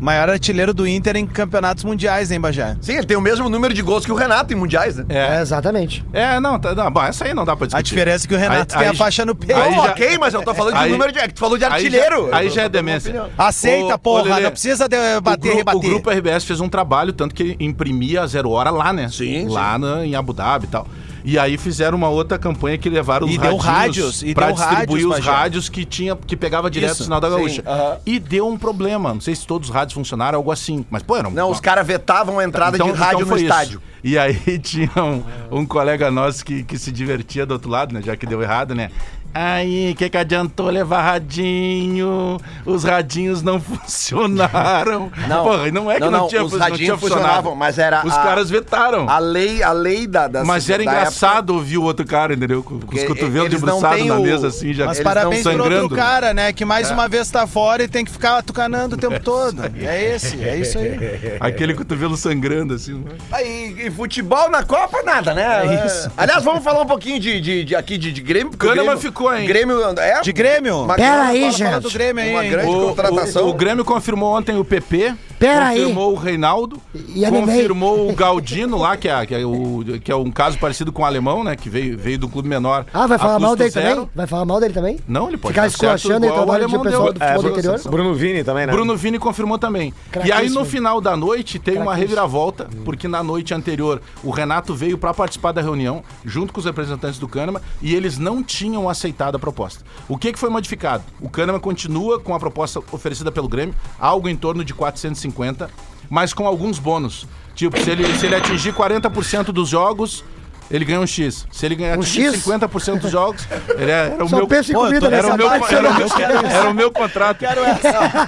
[0.00, 2.76] maior artilheiro do Inter em campeonatos mundiais, hein, Bajé?
[2.80, 5.04] Sim, ele tem o mesmo número de gols que o Renato em mundiais, né?
[5.08, 6.04] É, exatamente.
[6.12, 7.80] É, não, tá, não, bom, essa aí não dá pra discutir.
[7.80, 9.58] A diferença é que o Renato Aí- tem aí- a faixa no peito.
[9.58, 11.18] Não, já- ok, mas eu tô falando de aí- número de.
[11.18, 12.28] É tu falou de Aí artilheiro.
[12.30, 13.26] já, aí já é dando uma demência.
[13.36, 14.22] Aceita, ô, porra.
[14.22, 15.78] Lelê, não precisa de- bater, o, rebater.
[15.78, 19.08] o Grupo RBS fez um trabalho, tanto que imprimia a zero hora lá, né?
[19.10, 20.86] Sim, Lá na- em Abu Dhabi e tal.
[21.24, 24.54] E aí fizeram uma outra campanha que levaram os E deu rádios, e pra deu
[24.56, 27.62] distribuir rádios, os rádios que tinha que pegava direto Isso, o sinal da gaúcha.
[27.62, 27.98] sim, aham.
[28.06, 29.12] E deu um problema.
[29.14, 30.84] Não sei se todos os rádios funcionaram, algo assim.
[30.90, 33.46] Mas, pô, era um, Não, os caras vetavam a entrada de rádio no foi isso.
[33.46, 33.82] estádio.
[34.02, 38.00] E aí tinha um, um colega nosso que, que se divertia do outro lado, né?
[38.02, 38.90] Já que deu errado, né?
[39.34, 42.38] Aí, que que adiantou levar radinho?
[42.64, 45.10] Os radinhos não funcionaram.
[45.28, 45.44] Não.
[45.44, 47.78] Porra, e não é que Não, não, não, tinha, os não radinhos tinha funcionavam, mas
[47.78, 49.08] era Os a- caras vetaram.
[49.08, 50.26] A lei, a lei da.
[50.28, 52.62] da Mas era da engraçado ouvir o outro cara, entendeu?
[52.62, 55.82] Com, com os cotovelos debruçados na o- mesa, assim, já Mas parabéns não pro sangrando.
[55.84, 56.52] outro cara, né?
[56.52, 59.62] Que mais uma vez tá fora e tem que ficar tucanando o tempo todo.
[59.80, 61.36] É esse, é isso aí.
[61.40, 62.98] Aquele cotovelo sangrando, assim.
[63.00, 63.16] época.
[63.30, 65.62] Aí, e futebol na Copa, nada, né?
[65.64, 66.10] É isso.
[66.16, 68.50] Aliás, vamos falar um pouquinho de, de, de- aqui de, de Grêmio.
[68.50, 69.46] porque o Kahneman Grêmio- ficou, hein?
[69.46, 69.80] Grêmio.
[69.98, 70.82] É, De Grêmio?
[70.84, 71.68] uma Pera grande- aí, fala- gente.
[71.68, 73.46] fala do Grêmio aí, Uma grande O, contratação.
[73.46, 75.14] o- o Grêmio confirmou ontem o PP.
[75.38, 75.78] Pera aí.
[75.80, 76.80] confirmou o Reinaldo.
[76.94, 80.90] E confirmou o Galdino lá, que é, que, é o, que é um caso parecido
[80.92, 81.54] com o alemão, né?
[81.54, 82.84] Que veio, veio do clube menor.
[82.92, 83.88] Ah, vai falar mal dele zero.
[83.90, 84.10] também?
[84.16, 84.98] Vai falar mal dele também?
[85.06, 87.12] Não, ele pode Ficar esculachando e o trabalho de alemão pessoal deu.
[87.12, 87.80] do futebol do É, interior?
[87.90, 88.72] Bruno Vini também, né?
[88.72, 89.94] Bruno Vini confirmou também.
[90.24, 94.74] E aí, no final da noite, teve uma reviravolta, porque na noite anterior o Renato
[94.74, 98.88] veio para participar da reunião, junto com os representantes do Kahneman, e eles não tinham
[98.88, 99.84] aceitado a proposta.
[100.08, 101.02] O que, que foi modificado?
[101.20, 105.70] O Kahneman continua com a proposta oferecida pelo Grêmio, algo em torno de 450,
[106.10, 107.26] mas com alguns bônus.
[107.54, 110.24] Tipo, se ele, se ele atingir 40% dos jogos.
[110.70, 111.46] Ele ganha um X.
[111.50, 112.44] Se ele ganhar Um atingir X?
[112.44, 114.46] 50% dos jogos, ele é- era o Só meu.
[114.46, 116.06] pensa em Pô, comida tu- Era o meu, parte, era o meu,
[116.50, 117.38] era o meu contrato.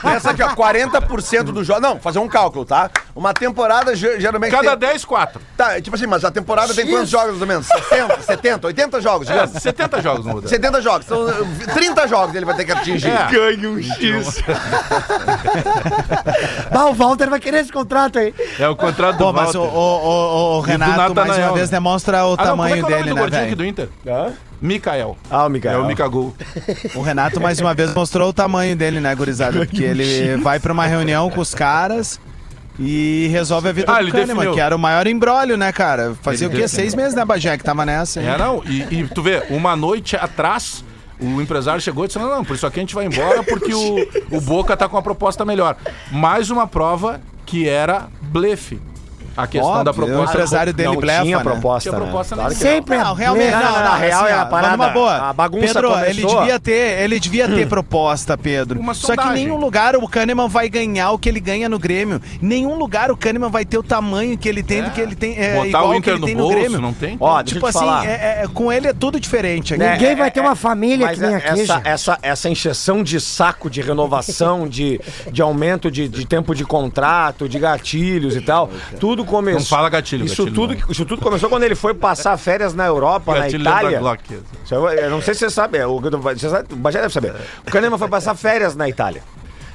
[0.01, 1.81] Pensa aqui, ó, 40% do jogo.
[1.81, 2.91] Não, fazer um cálculo, tá?
[3.21, 4.51] Uma temporada ge- geralmente.
[4.51, 4.89] Cada tem...
[4.89, 5.43] 10, 4.
[5.55, 7.67] Tá, tipo assim, mas a temporada tem quantos jogos, mais ou menos?
[7.67, 9.63] 60, 70, 80 jogos, É, digamos.
[9.63, 10.49] 70 jogos no muda.
[10.49, 11.05] 70 jogos.
[11.07, 11.27] Então,
[11.75, 13.11] 30 jogos ele vai ter que atingir.
[13.11, 13.29] É.
[13.31, 14.41] Ganha um X.
[16.71, 18.35] Ah, o Walter vai querer esse contrato aí.
[18.59, 19.77] É o contrato do Pô, mas o, Walter.
[19.77, 22.87] o, o, o do Renato, mais uma vez, demonstra o Ah, não, como é tamanho
[22.87, 23.89] que é o nome dele, né, gordinho aqui do Inter?
[24.63, 25.17] Mikael.
[25.31, 25.73] Ah, o Miguel.
[25.73, 26.35] É o Mikagol.
[26.95, 29.59] O Renato, mais uma vez, mostrou o tamanho dele, né, gurizada?
[29.67, 32.21] Porque ele vai pra uma reunião com os caras
[32.83, 34.55] E resolve a vida Ah, do Kahneman, definiu.
[34.55, 36.15] que era o maior embrólio, né, cara?
[36.23, 36.63] Fazia Ele o quê?
[36.63, 36.69] definiu.
[36.83, 38.21] Seis meses, né, Bagé, que tava nessa.
[38.23, 38.29] hein?
[38.29, 38.63] É, não.
[38.65, 40.83] E, e tu vê, uma noite atrás,
[41.21, 43.75] o empresário chegou e disse: não, não, por isso aqui a gente vai embora porque
[43.75, 43.97] o,
[44.31, 45.77] o Boca tá com uma proposta melhor.
[46.11, 48.81] Mais uma prova que era blefe.
[49.43, 50.33] A questão Óbvio, da o proposta.
[50.35, 51.43] empresário dele não blefa, tinha né?
[51.43, 52.05] proposta, Tinha né?
[52.07, 52.65] proposta Claro nenhuma.
[52.71, 52.75] que.
[52.77, 55.17] Sempre Não, é realmente, não, não, não, na real assim, é a parada, numa boa.
[55.29, 58.79] a bagunça Pedro, ele começou- devia ter, ele devia ter proposta, Pedro.
[58.81, 61.79] Uma Só que em nenhum lugar o Kahneman vai ganhar o que ele ganha no
[61.79, 62.21] Grêmio.
[62.43, 65.15] Em nenhum lugar o Kahneman vai ter o tamanho que ele tem do que ele
[65.15, 66.81] tem, é, Botar igual o que Inter ele no tem no bolso, Grêmio.
[66.81, 67.17] não tem?
[67.21, 68.07] Ó, Tipo assim, falar.
[68.07, 69.83] é- é- com ele é tudo diferente aqui.
[69.83, 73.21] Ninguém É, vai é, ter uma família que nem é- aqui, essa, essa encheção de
[73.21, 75.01] saco de renovação, de,
[75.31, 79.61] de aumento de, de tempo de contrato, de gatilhos e tal, tudo começou.
[79.61, 80.91] Não fala gatilho, Isso, gatilho tudo, não.
[80.91, 84.17] isso tudo começou quando ele foi passar férias na Europa, na Gatilho lembra Itália.
[84.65, 87.15] Isso Eu, eu não sei se você sabe, é, o, você sabe, o Bagé deve
[87.15, 87.35] saber.
[87.67, 89.23] O Kahneman foi passar férias na Itália.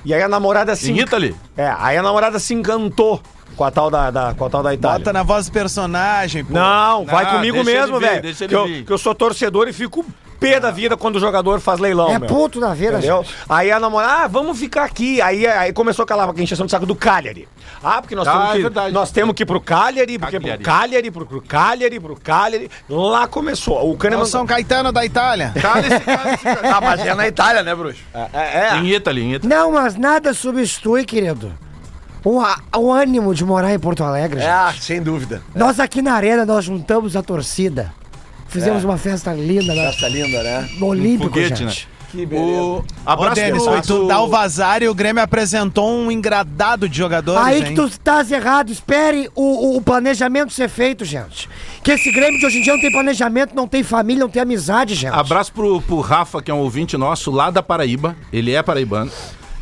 [0.04, 0.91] E aí a namorada se.
[0.91, 1.36] Em Italy?
[1.58, 3.20] É, aí a namorada se encantou
[3.56, 5.00] com a tal da, da- com a tal da Itália.
[5.00, 6.54] Bota na voz do personagem, pô.
[6.54, 8.22] Não, vai Ah, comigo deixa mesmo, velho.
[8.22, 10.06] deixa ele Que, eu- que eu sou torcedor e fico
[10.39, 12.28] pé da vida quando o jogador faz leilão, É meu.
[12.28, 13.24] puto da vida, Entendeu?
[13.24, 13.36] gente.
[13.50, 15.21] Aí a namorada, ah, vamos ficar aqui.
[15.21, 17.48] Aí, aí começou aquela encheção de saco do Cagliari.
[17.84, 18.93] Ah, porque nós, Ah, temos, é que, verdade.
[18.93, 20.63] nós temos que ir pro Cagliari, porque Cagliari.
[20.63, 22.71] pro Cagliari, pro, pro Cagliari, pro Cagliari.
[22.89, 23.91] Lá começou.
[23.91, 24.26] O Kahneman...
[24.26, 25.52] São Caetano da Itália.
[25.62, 26.65] Cálice, cálice, cálice.
[26.65, 28.02] Ah, mas é na Itália, né, bruxo?
[28.13, 28.78] É, é.
[28.78, 29.54] Em Italy, em Italy.
[29.54, 31.52] Não, mas nada substitui, querido.
[32.24, 32.41] O,
[32.78, 34.50] o ânimo de morar em Porto Alegre, É, gente.
[34.52, 35.43] ah, sem dúvida.
[35.54, 37.93] Nós aqui na arena, nós juntamos a torcida.
[38.60, 40.70] Fizemos uma festa linda na- Festa linda, né?
[40.80, 41.88] no Olímpico, Foguete, gente.
[42.12, 42.78] Que O...
[42.78, 46.88] Ô, Abraço Denis, pro- foi tu dar o vazar e o Grêmio apresentou um engradado
[46.88, 47.63] de jogadores, Aí hein?
[47.65, 48.72] que tu estás errado.
[48.72, 49.41] Espere o,
[49.74, 51.50] o- o planejamento ser feito, gente.
[51.84, 54.41] Que esse Grêmio de hoje em dia não tem planejamento, não tem família, não tem
[54.41, 55.13] amizade, gente.
[55.13, 58.15] Abraço pro, pro Rafa, que é um ouvinte nosso lá da Paraíba.
[58.32, 59.12] Ele é paraibano.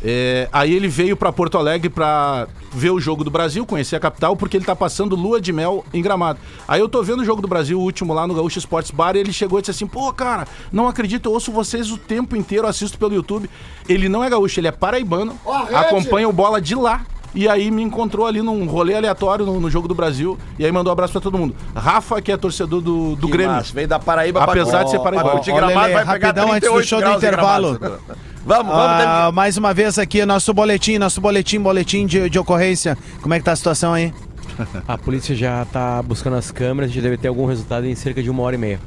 [0.06, 4.00] É, aí ele veio pra Porto Alegre pra ver o jogo do Brasil, conhecer a
[4.00, 6.38] capital, porque ele tá passando lua de mel em Gramado.
[6.68, 9.16] Aí eu tô vendo o jogo do Brasil, o último lá no Gaúcho Sports Bar,
[9.16, 12.36] e ele chegou e disse assim: pô, cara, não acredito, eu ouço vocês o tempo
[12.36, 13.48] inteiro, assisto pelo YouTube.
[13.88, 15.38] Ele não é gaúcho, ele é paraibano,
[15.74, 17.06] acompanha o bola de lá.
[17.34, 20.38] E aí me encontrou ali num rolê aleatório no, no jogo do Brasil.
[20.56, 21.56] E aí mandou um abraço pra todo mundo.
[21.74, 23.56] Rafa, que é torcedor do, do Grêmio.
[23.56, 25.36] massa, Veio da Paraíba Apesar de ser pra paraibano.
[25.36, 27.80] curtir Ó, Gramado, Lelê, vai pegar rapidão, antes do 38 show do intervalo.
[28.46, 32.96] Vamos, vamos Ah, mais uma vez aqui, nosso boletim, nosso boletim, boletim de, de ocorrência.
[33.22, 34.12] Como é que tá a situação aí?
[34.86, 38.22] A polícia já tá buscando as câmeras, a gente deve ter algum resultado em cerca
[38.22, 38.80] de uma hora e meia.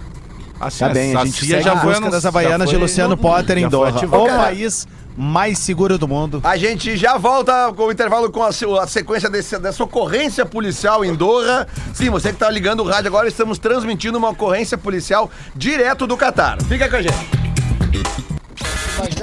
[0.60, 2.78] Assim, Tá bem, a gente segue já em foi busca no- das já Havaianas de
[2.78, 3.92] Luciano Potter em já Doha.
[4.06, 6.40] O Cara, país mais seguro do mundo.
[6.44, 11.04] A gente já volta com o intervalo com a, a sequência desse- dessa ocorrência policial
[11.04, 11.68] em Doha.
[11.94, 16.16] Sim, você que tá ligando o rádio agora, estamos transmitindo uma ocorrência policial direto do
[16.16, 16.62] Catar.
[16.64, 18.27] Fica com a gente.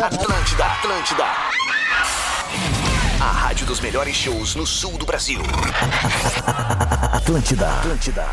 [0.00, 1.24] Atlântida, Atlântida.
[3.20, 5.40] A rádio dos melhores shows no sul do Brasil.
[7.12, 8.26] Atlântida, Atlântida.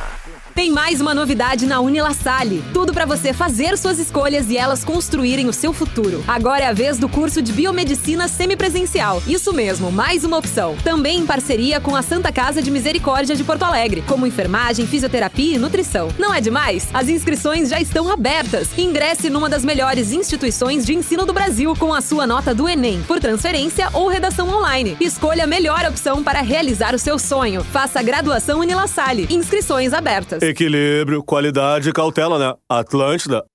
[0.54, 2.64] Tem mais uma novidade na Unila Salle.
[2.74, 6.24] Tudo para você fazer suas escolhas e elas construírem o seu futuro.
[6.28, 9.24] Agora é a vez do curso de Biomedicina semipresencial.
[9.26, 10.76] Isso mesmo, mais uma opção.
[10.84, 15.56] Também em parceria com a Santa Casa de Misericórdia de Porto Alegre, como enfermagem, fisioterapia
[15.56, 16.10] e nutrição.
[16.20, 16.90] Não é demais?
[16.94, 18.78] As inscrições já estão abertas.
[18.78, 23.02] Ingresse numa das melhores instituições de ensino do Brasil com a sua nota do Enem,
[23.08, 24.98] por transferência ou redação online.
[25.00, 27.64] Escolha a melhor opção para realizar o seu sonho.
[27.64, 29.28] Faça a graduação Unila Salle.
[29.30, 30.41] Inscrições abertas.
[30.42, 32.56] Equilíbrio, qualidade e cautela, né?
[32.68, 33.46] Atlântida.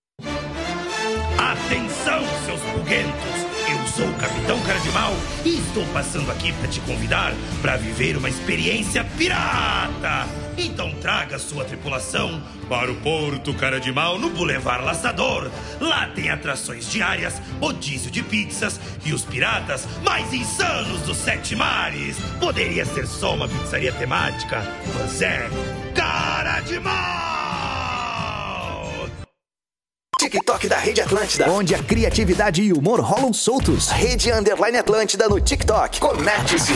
[5.96, 7.32] Passando aqui para te convidar
[7.62, 10.28] para viver uma experiência pirata.
[10.58, 15.50] Então traga sua tripulação para o Porto Cara de Mal no Boulevard Laçador.
[15.80, 22.18] Lá tem atrações diárias, rodízio de pizzas e os piratas mais insanos dos sete mares.
[22.38, 24.62] Poderia ser só uma pizzaria temática,
[24.98, 25.48] mas é
[25.94, 27.45] Cara de Mal!
[30.28, 33.90] TikTok da Rede Atlântida, onde a criatividade e o humor rolam soltos.
[33.90, 36.00] Rede Underline Atlântida no TikTok.
[36.00, 36.72] Conecte-se.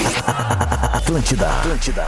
[0.95, 2.07] Atlântida, Atlântida.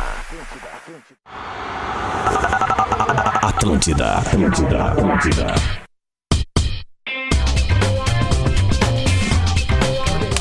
[3.43, 5.47] Atlântida, Atlântida, Atlântida.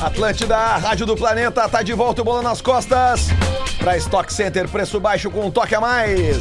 [0.00, 3.26] Atlântida, Rádio do Planeta, tá de volta o bola nas costas.
[3.78, 6.38] Pra Stock Center, preço baixo com um toque a mais.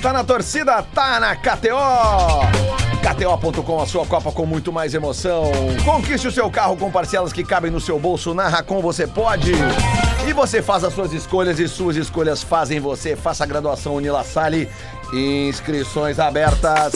[0.00, 2.83] Tá na torcida, tá na KTO.
[3.04, 5.52] KTO.com, a sua Copa com muito mais emoção.
[5.84, 8.32] Conquiste o seu carro com parcelas que cabem no seu bolso.
[8.32, 9.52] Na Racon você pode.
[10.26, 13.14] E você faz as suas escolhas e suas escolhas fazem você.
[13.14, 14.70] Faça a graduação Unila Salle.
[15.12, 16.94] Inscrições abertas.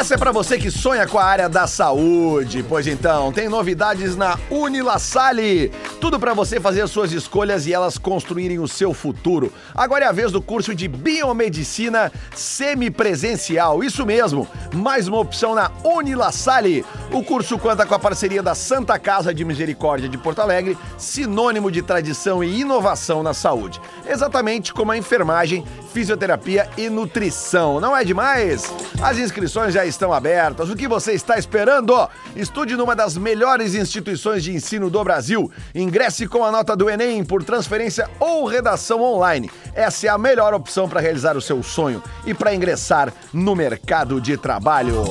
[0.00, 2.64] Essa é pra você que sonha com a área da saúde.
[2.66, 5.70] Pois então, tem novidades na Unilassalle.
[6.00, 9.52] Tudo pra você fazer suas escolhas e elas construírem o seu futuro.
[9.74, 13.84] Agora é a vez do curso de Biomedicina semipresencial.
[13.84, 16.82] Isso mesmo, mais uma opção na Unilassalle.
[17.12, 21.68] O curso conta com a parceria da Santa Casa de Misericórdia de Porto Alegre, sinônimo
[21.68, 23.80] de tradição e inovação na saúde.
[24.08, 27.80] Exatamente como a enfermagem, fisioterapia e nutrição.
[27.80, 28.72] Não é demais?
[29.02, 30.70] As inscrições já estão abertas.
[30.70, 32.08] O que você está esperando?
[32.36, 35.50] Estude numa das melhores instituições de ensino do Brasil.
[35.74, 39.50] Ingresse com a nota do Enem por transferência ou redação online.
[39.74, 44.20] Essa é a melhor opção para realizar o seu sonho e para ingressar no mercado
[44.20, 45.02] de trabalho.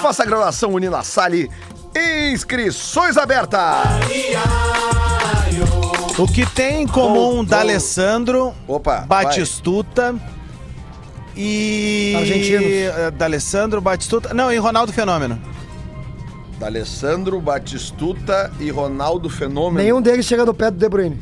[0.00, 1.47] Faça a graduação Unila Salle.
[2.32, 3.86] Inscrições abertas!
[6.18, 10.16] O que tem em comum Gol, D'Alessandro, Opa, Batistuta
[11.36, 12.14] e...
[12.16, 12.64] Argentinos.
[12.64, 14.34] eh, D'Alessandro, Batistuta...
[14.34, 15.40] Não, e Ronaldo Fenômeno.
[16.58, 19.80] D'Alessandro, Batistuta e Ronaldo Fenômeno.
[19.80, 21.20] Nenhum deles chega no pé do De Bruyne.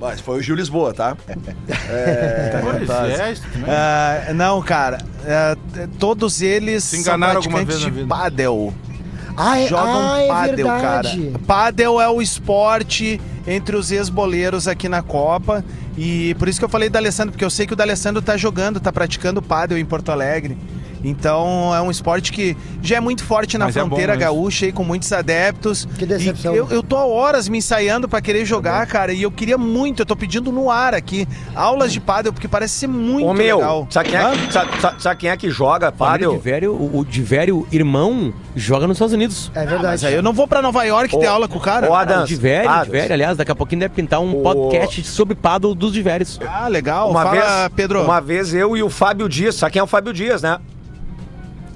[0.00, 1.16] Mas foi o Gil Lisboa, tá?
[1.16, 1.38] Pois
[1.90, 3.70] é, isso também.
[3.70, 8.72] Ah, não, cara, t- todos eles Se enganaram são alguma praticantes vez na de pádel.
[9.36, 11.08] Ah, é, Jogam ah, é pádel, cara.
[11.08, 11.32] verdade.
[11.46, 15.64] Pádel é o esporte entre os ex-boleiros aqui na Copa.
[15.96, 18.36] E por isso que eu falei do Alessandro, porque eu sei que o D'Alessandro tá
[18.36, 20.56] jogando, tá praticando pádel em Porto Alegre.
[21.04, 24.24] Então é um esporte que já é muito forte na Mas é bom fronteira mesmo.
[24.34, 25.86] gaúcha aí com muitos adeptos.
[25.98, 26.54] Que decepção.
[26.54, 29.56] E eu, eu tô há horas me ensaiando pra querer jogar, cara, e eu queria
[29.58, 33.34] muito, eu tô pedindo no ar aqui, aulas de pádel, porque parece ser muito Ô,
[33.34, 33.86] meu, legal.
[33.90, 36.32] sabe quem, é, que- sabe, sabe- sabe quem é que joga pádel?
[36.32, 39.50] de Vério, o, o irmão, joga nos Estados Unidos.
[39.54, 39.82] É verdade.
[39.88, 41.88] Mas aí eu não vou pra Nova York ter aula com o cara.
[41.88, 43.10] ô, O Adams, de Vério, Adams.
[43.10, 46.38] aliás, daqui a pouquinho deve pintar um O- podcast sobre paddle dos de Vérios.
[46.46, 47.10] Ah, legal.
[47.10, 48.02] Uma Fala, vez, Pedro.
[48.02, 50.58] uma vez eu e o Fábio Dias, sabe quem é o Fábio Dias, né?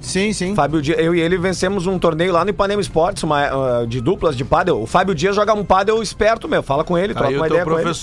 [0.03, 0.53] Sim, sim.
[0.53, 4.01] Fábio Dias, eu e ele vencemos um torneio lá no Ipanema Esportes, uma, ah, de
[4.01, 4.81] duplas de pádel.
[4.81, 6.61] O Fábio Dias joga um pádel esperto, meu.
[6.61, 7.93] Fala com ele, troca Aí uma ideia com ele.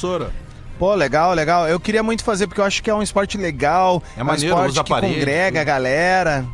[0.78, 1.68] Pô, legal, legal.
[1.68, 4.02] Eu queria muito fazer porque eu acho que é um esporte legal.
[4.16, 5.66] É um maneiro, esporte usa que aparelho, congrega a tudo.
[5.66, 6.44] galera.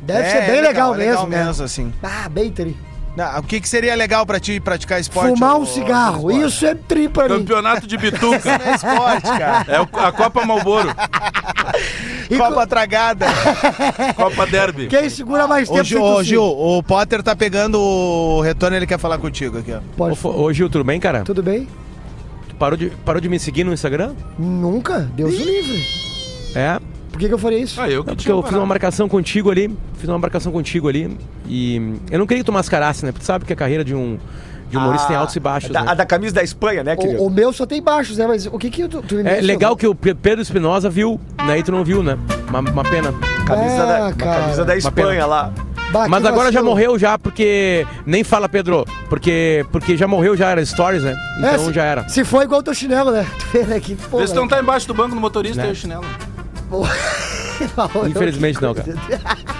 [0.00, 1.44] Deve É, ser bem é legal, é mesmo, né?
[1.44, 1.92] mesmo, assim.
[2.02, 2.76] Ah, bem tri.
[3.14, 5.34] Não, o que, que seria legal pra ti praticar esporte?
[5.34, 6.30] Fumar ô- um ô- cigarro.
[6.30, 6.48] esporte?
[6.48, 7.40] Isso é tri pra mim.
[7.40, 8.50] Campeonato de bituca.
[8.64, 9.64] É esporte, cara.
[9.68, 10.88] É o- a Copa Malboro,
[12.30, 13.26] E Copa tragada.
[14.16, 14.86] Copa Derby.
[14.86, 16.22] Quem segura mais Ô, tempo Gil, sem ô?
[16.22, 19.80] Gil, o Potter tá pegando o retorno, ele quer falar contigo aqui, ó.
[19.96, 21.22] Pode Ô, Fo- Ô, Gil, tudo bem, cara?
[21.22, 21.68] Tudo bem?
[22.48, 24.14] Tu parou de, parou de me seguir no Instagram?
[24.38, 25.00] Nunca.
[25.14, 25.84] Deus o livre.
[26.54, 26.78] É.
[27.12, 27.80] Por que, que eu faria isso?
[27.80, 28.66] Ah, eu que É porque eu fiz uma parado.
[28.66, 31.76] marcação contigo ali, fiz uma marcação contigo ali e
[32.10, 33.12] eu não queria que tu mascarasse, né?
[33.12, 34.18] Porque tu sabe que a carreira de um,
[34.70, 35.90] de humorista tem altos e baixos, Da, né?
[35.90, 37.22] a da camisa da Espanha, né, querido?
[37.22, 38.26] O, o meu só tem baixos, né?
[38.26, 41.58] Mas o que que tu, tu É legal que o Pe- Pedro Espinosa viu, né?
[41.58, 42.16] E tu não viu, né?
[42.48, 43.12] Uma, uma pena.
[43.46, 44.40] Camisa, Ah, da, cara.
[44.40, 45.52] camisa da Espanha lá.
[45.90, 46.64] Bah, Mas agora já vacilo.
[46.64, 47.86] morreu já, porque.
[48.06, 48.86] Nem fala, Pedro.
[49.10, 51.14] Porque, porque já morreu, já era stories, né?
[51.42, 52.08] É, Então se- já era.
[52.08, 53.26] Se for igual o teu chinelo, né?
[53.38, 53.78] Tu vê, né?
[53.78, 54.22] Que porra.
[54.22, 55.68] Vê se não tá embaixo do banco no motorista Né?
[55.68, 56.02] e o chinelo.
[58.08, 58.94] Infelizmente não, cara.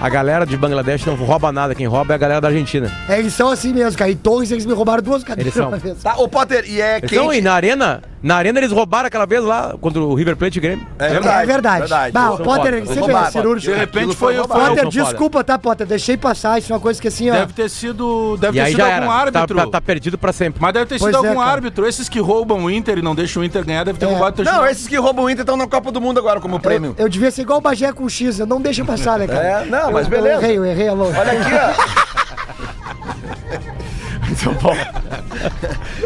[0.03, 2.91] A galera de Bangladesh não rouba nada, quem rouba é a galera da Argentina.
[3.07, 4.11] É, eles são assim mesmo, cara.
[4.11, 5.69] Em Torres eles me roubaram duas cadeiras Eles são.
[5.69, 6.03] uma vez.
[6.03, 7.37] Tá, ô Potter, e é Então, quente.
[7.37, 10.61] e na arena, na arena eles roubaram aquela vez lá, contra o River Plate e
[10.61, 10.85] Grêmio.
[10.99, 11.87] É É verdade.
[12.11, 12.85] Bah, o Potter foda.
[12.85, 13.27] sempre Roubaram.
[13.27, 13.73] é cirúrgico.
[13.73, 15.87] De repente foi, foi, Potter, desculpa, tá, Potter?
[15.87, 16.59] Deixei passar.
[16.59, 17.33] Isso é uma coisa que assim, ó.
[17.35, 18.35] Deve ter sido.
[18.41, 19.31] Deve E ter aí sido já algum era.
[19.31, 19.55] Tá, árbitro.
[19.57, 20.61] tá- tá perdido pra sempre.
[20.61, 21.51] Mas deve ter Pois sido é, algum cara.
[21.53, 21.87] árbitro.
[21.87, 24.09] Esses que roubam o Inter e não deixam o Inter ganhar, deve ter É.
[24.09, 26.59] roubado teu Não, esses que roubam o Inter estão na Copa do Mundo agora como
[26.59, 26.93] prêmio.
[26.97, 29.43] Eu devia ser igual o Bagé com o X, eu não deixa passar, né, cara?
[29.63, 30.35] É, não, mas beleza.
[30.35, 31.05] Eu errei, eu errei, alô.
[31.05, 32.03] Olha aqui, ó.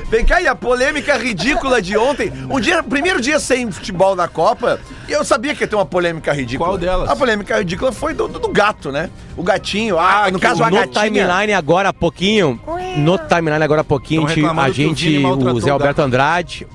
[0.10, 2.32] Vem cá, e a polêmica ridícula de ontem.
[2.50, 5.86] Um dia, primeiro dia sem futebol na Copa, e eu sabia que ia ter uma
[5.86, 6.70] polêmica ridícula.
[6.72, 7.10] Qual delas?
[7.10, 9.10] A polêmica ridícula foi do, do, do gato, né?
[9.36, 11.04] O gatinho, ah, no que caso a no gatinha.
[11.06, 12.60] timeline agora há pouquinho,
[12.98, 14.54] no timeline agora há pouquinho, a gente- a
[15.30, 16.68] o o Zé o Alberto Andrade,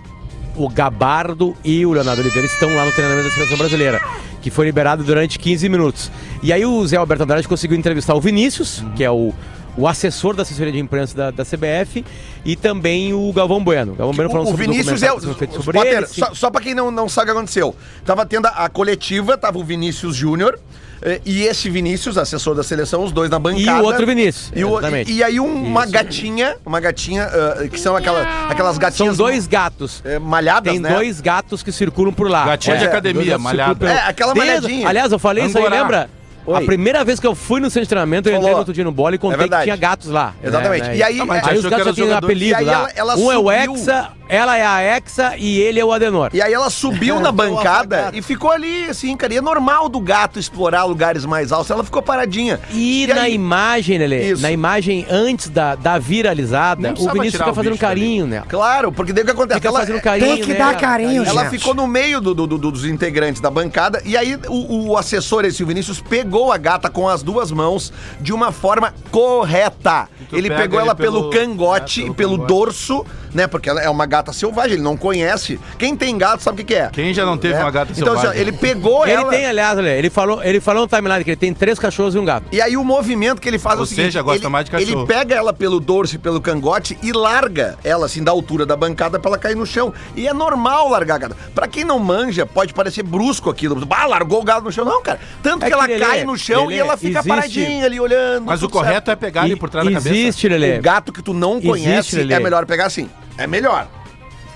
[0.57, 4.01] o Gabardo e o Leonardo Oliveira estão lá no treinamento da seleção brasileira,
[4.43, 6.11] que foi liberado durante 15 minutos.
[6.43, 9.33] E aí o Zé Alberto Andrade conseguiu entrevistar o Vinícius, que é o,
[9.77, 12.05] o assessor da assessoria de imprensa da, da CBF,
[12.45, 13.95] e também o Galvão Bueno.
[13.95, 15.21] Galvão Bueno falando O, o sobre Vinícius é o.
[15.21, 17.75] sobre Potter, ele, só, só pra quem não, não sabe o que aconteceu.
[18.05, 20.59] Tava tendo a, a coletiva, tava o Vinícius Júnior.
[21.03, 23.83] Eh, E esse Vinícius, assessor da seleção, os dois na E bancada.
[23.83, 25.13] o outro Vinícius, E, o- exatamente.
[25.13, 25.93] e aí um- uma Isso.
[25.93, 30.01] gatinha, uma gatinha, ah, que são aquela, aquelas São gatinhas dois gatos.
[30.05, 30.95] eh, malhadas, Tem né?
[30.95, 32.45] dois gatos que circulam por lá.
[32.47, 33.89] Gatinha de Dois academia, malhada.
[33.89, 34.89] É, aquela Desde- malhadinha.
[34.89, 35.81] Aliás, eu falei isso aí, Angorá.
[35.83, 36.11] lembra?
[36.47, 36.57] Oi.
[36.57, 38.43] A primeira vez que eu fui no centro de treinamento, eu Falou.
[38.43, 39.65] entrei no outro dia no bola e contei que verdade.
[39.65, 40.35] tinha gatos lá.
[40.43, 40.89] Exatamente.
[40.89, 42.73] né, E aí- Aí, mas aí os que gatos já tinham um apelido lá.
[42.73, 43.51] ela- ela um é o.
[43.51, 46.31] Hexa, ela é a Hexa e ele é o Adenor.
[46.33, 49.35] E aí ela subiu na bancada e ficou ali, assim, cara.
[49.35, 51.71] E é normal do gato explorar lugares mais altos.
[51.71, 52.59] Ela ficou paradinha.
[52.73, 54.43] E, E na aí- imagem, Lelê, Isso.
[54.43, 58.47] na imagem antes da, da viralizada, o Vinícius fica fazendo carinho nela.
[58.49, 59.61] Claro, porque daí o que acontece?
[59.61, 62.59] Fica Ela, fazendo carinho Tem que dar carinho, ela ficou no meio do- do- do-
[62.71, 66.89] dos integrantes da bancada e aí o, o assessor, esse o Vinícius, pegou a gata
[66.89, 70.09] com as duas mãos de uma forma correta.
[70.31, 72.49] tu Ele pegou ele ela pelo, pelo- cangote é, e pelo pelo cangote.
[72.49, 73.47] dorso, né?
[73.47, 75.59] Porque ela é uma gata selvagem, ele não conhece.
[75.79, 76.89] Quem tem gato sabe o que, que é.
[76.91, 77.59] Quem já não teve É.
[77.61, 78.31] uma gata Então, selvagem?
[78.31, 79.31] assim, ele pegou Ele ela.
[79.31, 82.19] tem, aliás, Lelê, ele falou, ele falou no timeline que ele tem três cachorros e
[82.19, 82.47] um gato.
[82.53, 84.65] E aí o movimento que ele faz é Ou o seguinte, seja, gosta ele, mais
[84.65, 84.91] de cachorro.
[85.01, 88.77] Ele pega ela pelo dorso e pelo cangote e larga ela assim da altura da
[88.77, 89.93] bancada pra ela cair no chão.
[90.17, 91.37] E é normal largar a gata.
[91.55, 93.87] Pra quem não manja, pode parecer brusco aquilo.
[93.91, 94.85] Ah, largou o gato no chão.
[94.85, 95.21] Não, cara.
[95.43, 97.85] Tanto É que ela que, Lelê, cai no chão Lelê, e ela fica existe- paradinha
[97.87, 98.45] ali olhando.
[98.47, 99.11] Mas o correto certo.
[99.11, 100.09] é pegar ele por trás da cabeça.
[100.15, 100.79] Existe, Lelê.
[100.79, 102.35] O gato que tu não Existe, conhece Lelê.
[102.35, 103.09] é melhor pegar assim.
[103.39, 103.89] É melhor.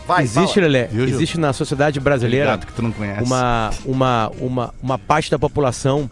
[0.07, 0.67] Vai, Existe, fala.
[0.69, 1.17] Lelê, Viu, Gil?
[1.17, 3.23] existe na sociedade brasileira Gato que tu não conhece.
[3.25, 6.09] uma, uma, uma, uma parte da população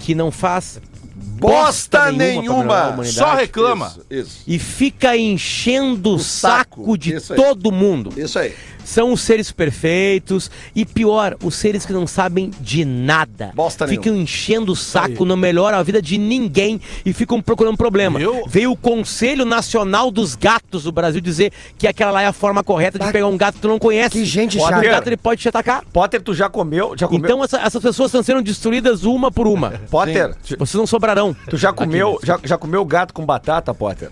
[0.00, 0.80] que não faz
[1.14, 2.82] Bosta pra melhorar a nenhuma.
[2.88, 3.12] humanidade.
[3.12, 3.86] Só reclama.
[3.86, 4.42] Isso, isso.
[4.46, 6.80] e fica enchendo o saco.
[6.82, 7.36] saco de Isso aí.
[7.38, 8.12] todo mundo.
[8.16, 8.52] Isso aí.
[8.88, 13.52] São os seres perfeitos e pior, os seres que não sabem de nada.
[13.54, 18.18] Bosta ficam enchendo o saco, não melhoram a vida de ninguém e ficam procurando problema.
[18.18, 18.44] Viu?
[18.48, 22.64] Veio o Conselho Nacional dos Gatos do Brasil dizer que aquela lá é a forma
[22.64, 24.08] correta de pegar um gato que tu não conhece.
[24.18, 24.86] Que gente Porque chata.
[24.86, 25.84] O gato ele pode te atacar.
[25.92, 26.94] Potter, tu já comeu?
[26.96, 27.26] Já comeu?
[27.26, 29.72] Então essa- essas pessoas estão sendo destruídas uma por uma.
[29.90, 31.36] Potter, Vocês não sobrarão.
[31.50, 34.08] tu já comeu, já, já comeu gato com batata, Potter?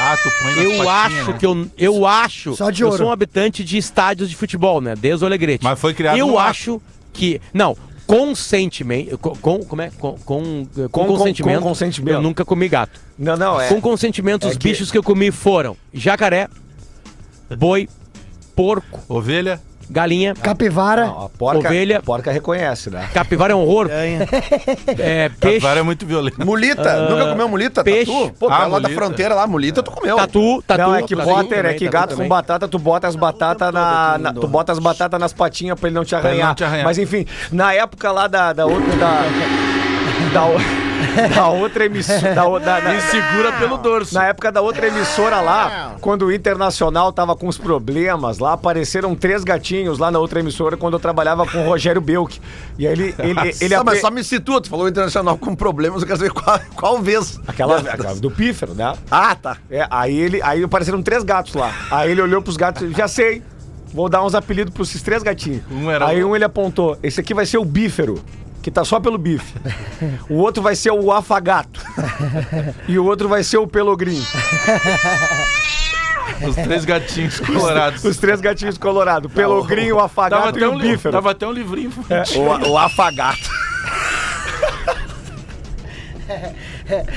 [0.00, 1.36] Ah, tu põe nas Eu patinhas, acho né?
[1.38, 2.54] que eu, eu acho.
[2.56, 2.98] Só de eu ouro.
[2.98, 4.94] sou um habitante de estádios de futebol, né?
[4.96, 5.64] Desde o Alegrete.
[5.64, 6.50] Mas foi criado Eu no ar.
[6.50, 6.80] acho
[7.12, 7.40] que.
[7.52, 9.18] Não, consentimento.
[9.18, 9.90] Com, com- como é?
[9.98, 11.60] Com, com, com Com- consentimento.
[11.62, 12.14] com consentimento.
[12.14, 13.00] Eu nunca comi gato.
[13.18, 13.68] Não, não, é.
[13.68, 16.48] Com consentimento, é os que- bichos que eu comi foram jacaré,
[17.56, 17.88] boi,
[18.54, 19.60] porco, Ovelha.
[19.90, 21.06] Galinha, Capivara.
[21.06, 21.98] Não, a porca, Ovelha.
[21.98, 23.08] a porca reconhece, né?
[23.12, 23.88] capivara é um horror.
[23.90, 26.44] É, peixe, Capivara é muito violento.
[26.44, 27.08] Mulita.
[27.08, 27.82] Nunca comeu mulita?
[27.84, 28.12] peixe.
[28.12, 28.34] Tatu?
[28.38, 28.94] Pô, Ah, tá lá da mulita.
[28.94, 30.16] fronteira lá, mulita, tu comeu.
[30.16, 30.80] tatu, tatu.
[30.82, 33.72] não, é que tatu Potter, é que tatu gato com batata, tu bota as batatas
[33.72, 36.48] na, na- Tu bota as batatas nas patinhas pra ele não te arranhar.
[36.48, 36.84] não te arranhar.
[36.84, 38.94] Mas enfim, na época lá da, da outra.
[38.96, 39.22] Da,
[40.30, 40.42] da,
[41.34, 42.34] da outra emissora.
[42.34, 44.14] Da, o- da, E segura pelo dorso.
[44.14, 49.14] Na época da outra emissora lá, quando o Internacional tava com os problemas lá, apareceram
[49.14, 52.40] três gatinhos lá na outra emissora quando eu trabalhava com o Rogério Belk.
[52.78, 53.14] E aí ele.
[53.18, 56.18] ele, ele Só, mas ape- só me situa, tu falou internacional com problemas, eu quero
[56.18, 57.38] saber qual, qual vez.
[57.46, 58.94] Aquela, aquela do pífero, né?
[59.10, 59.56] Ah, tá.
[59.70, 60.40] É, aí ele.
[60.42, 61.72] Aí apareceram três gatos lá.
[61.90, 63.42] Aí ele olhou pros gatos e já sei.
[63.90, 65.62] Vou dar uns apelidos pros esses três gatinhos.
[65.70, 68.22] Um era aí um ele apontou: esse aqui vai ser o bífero.
[68.62, 69.54] Que tá só pelo bife.
[70.28, 71.80] O outro vai ser o afagato.
[72.86, 74.24] E o outro vai ser o pelogrinho.
[76.46, 78.04] Os três gatinhos colorados.
[78.04, 79.32] Os três gatinhos colorados.
[79.32, 81.12] Pelogrinho, o Tava afagato e até, o um bífero.
[81.12, 81.92] tava até um livrinho.
[82.36, 83.48] O, o afagato.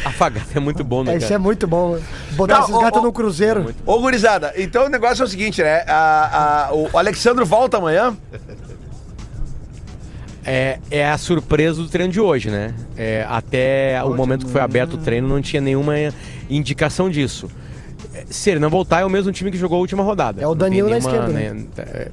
[0.06, 1.13] Afagado é muito bom, né?
[1.17, 1.36] Isso cara?
[1.36, 1.99] é muito bom.
[2.32, 3.73] Botar Não, esses gatos ô, no cruzeiro.
[3.86, 5.84] Ô, gurizada, então o negócio é o seguinte, né?
[5.88, 8.15] A- a- o Alexandro volta amanhã.
[10.43, 12.73] É, é a surpresa do treino de hoje, né?
[12.97, 15.93] É, até o momento que foi aberto o treino não tinha nenhuma
[16.49, 17.47] indicação disso.
[18.30, 20.41] Se ele não voltar, é o mesmo time que jogou a última rodada.
[20.41, 22.12] É o Danilo na nenhuma, esquerda, né, é,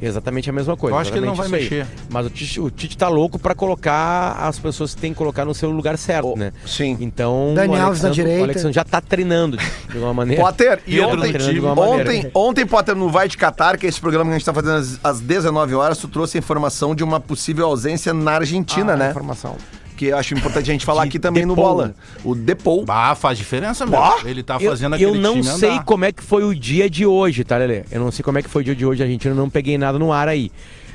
[0.00, 0.94] exatamente a mesma coisa.
[0.96, 1.62] Eu acho que ele não vai isso aí.
[1.62, 1.86] mexer.
[2.10, 5.44] Mas o Tite, o Tite tá louco pra colocar as pessoas que tem que colocar
[5.44, 6.52] no seu lugar certo, Oh, né?
[6.66, 6.96] sim.
[7.00, 8.40] Então, Dani o Alves na Alexandre- direita.
[8.40, 10.42] O Alexandre já tá treinando de, alguma maneira.
[10.42, 12.10] Potter, e Pedro ontem, de alguma maneira.
[12.10, 14.54] ontem, ontem, Potter, no Vai de Qatar, que é esse programa que a gente tá
[14.54, 18.92] fazendo às, às 19 horas, tu trouxe a informação de uma possível ausência na Argentina,
[18.92, 19.10] Ah, né?
[19.10, 19.56] Informação.
[19.98, 21.70] Que eu acho importante a gente falar De aqui também no Depou.
[21.74, 21.94] Bola.
[22.24, 22.84] O Depou.
[22.86, 23.84] Ah, faz diferença.
[23.84, 24.18] Bah!
[24.24, 25.84] Ele tá Eu, fazendo eu aquele não time sei andar.
[25.84, 27.82] como é que foi o dia de hoje, tá, Lelê?
[27.90, 29.76] Eu não sei como é que foi o dia de hoje, a Argentina não peguei
[29.76, 30.52] nada no ar aí.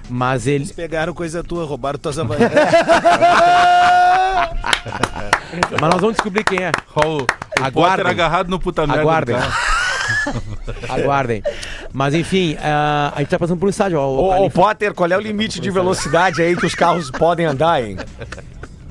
[0.09, 0.65] Mas ele.
[0.73, 2.51] Pegaram coisa tua, roubaram tuas havaianas.
[5.79, 6.71] Mas nós vamos descobrir quem é.
[6.95, 7.27] O, o
[7.59, 7.71] Aguardem.
[7.73, 9.01] Potter agarrado no puta merda.
[9.01, 9.35] Aguardem.
[9.35, 9.51] cara.
[10.89, 11.43] Aguardem.
[11.91, 13.99] Mas enfim, ah, a gente tá passando por um estádio.
[13.99, 14.49] Ó, o Ô.
[14.49, 17.97] Potter, qual é o limite de velocidade aí que os carros podem andar, hein?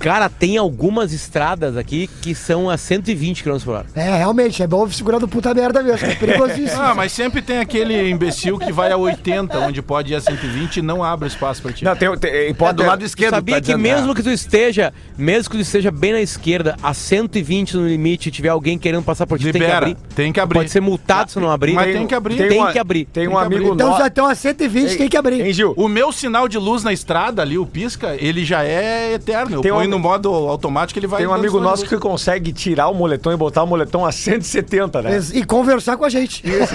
[0.02, 3.86] Cara, tem algumas estradas aqui que são a 120 km por hora.
[3.94, 6.04] É, realmente, é bom segurar do puta merda mesmo.
[6.08, 6.82] É perigosíssimo.
[6.82, 10.78] Ah, mas sempre tem aquele imbecil que vai a 80, onde pode ir a 120
[10.78, 11.84] e não abre espaço pra ti.
[11.84, 13.34] Não, tem, tem, É Potter, do lado esquerdo.
[13.34, 16.76] Sabia tá que dizendo, mesmo que tu esteja, mesmo que tu esteja bem na esquerda,
[16.82, 19.96] a 120 no limite, e tiver alguém querendo passar por ti, tem que Libera, abrir.
[20.16, 20.58] tem que abrir.
[20.58, 21.74] Pode ser multado se não abrir.
[21.74, 22.36] Mas tem que abrir.
[22.36, 23.04] Tem, uma- que abrir.
[23.04, 23.74] Tem um Tem que amigo abrir.
[23.84, 25.40] Então já estão a 120, tem que abrir.
[25.40, 25.74] Hein, Gil?
[25.76, 29.56] O meu sinal de luz na estrada ali, o pisca, ele já é eterno.
[29.56, 31.18] Eu Tem um no modo automático, ele vai.
[31.20, 35.02] Tem um amigo nosso que consegue tirar o moletom e botar o moletom a 170,
[35.02, 35.20] né?
[35.32, 36.42] E conversar com a gente.
[36.46, 36.70] luz.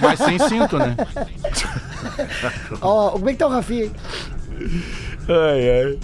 [0.00, 0.96] Mas sem cinto, né?
[2.80, 3.90] Ó, como é que tá o Rafinha?
[5.28, 5.98] Ai, ai.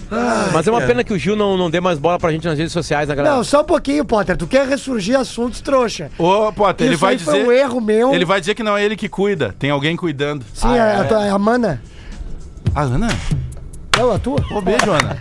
[0.53, 2.57] Mas é uma pena que o Gil não, não dê mais bola pra gente nas
[2.57, 3.35] redes sociais, né, galera?
[3.35, 4.37] Não, só um pouquinho, Potter.
[4.37, 6.09] Tu quer ressurgir assuntos trouxa.
[6.17, 7.31] Ô, Potter, ele Isso vai aí dizer.
[7.31, 8.13] foi um erro meu.
[8.13, 10.45] Ele vai dizer que não é ele que cuida, tem alguém cuidando.
[10.53, 11.81] Sim, a, a, tua- a Mana.
[12.73, 13.07] A Ana?
[13.99, 14.39] Não, a tua?
[14.51, 15.17] Ô, beijo, Ana.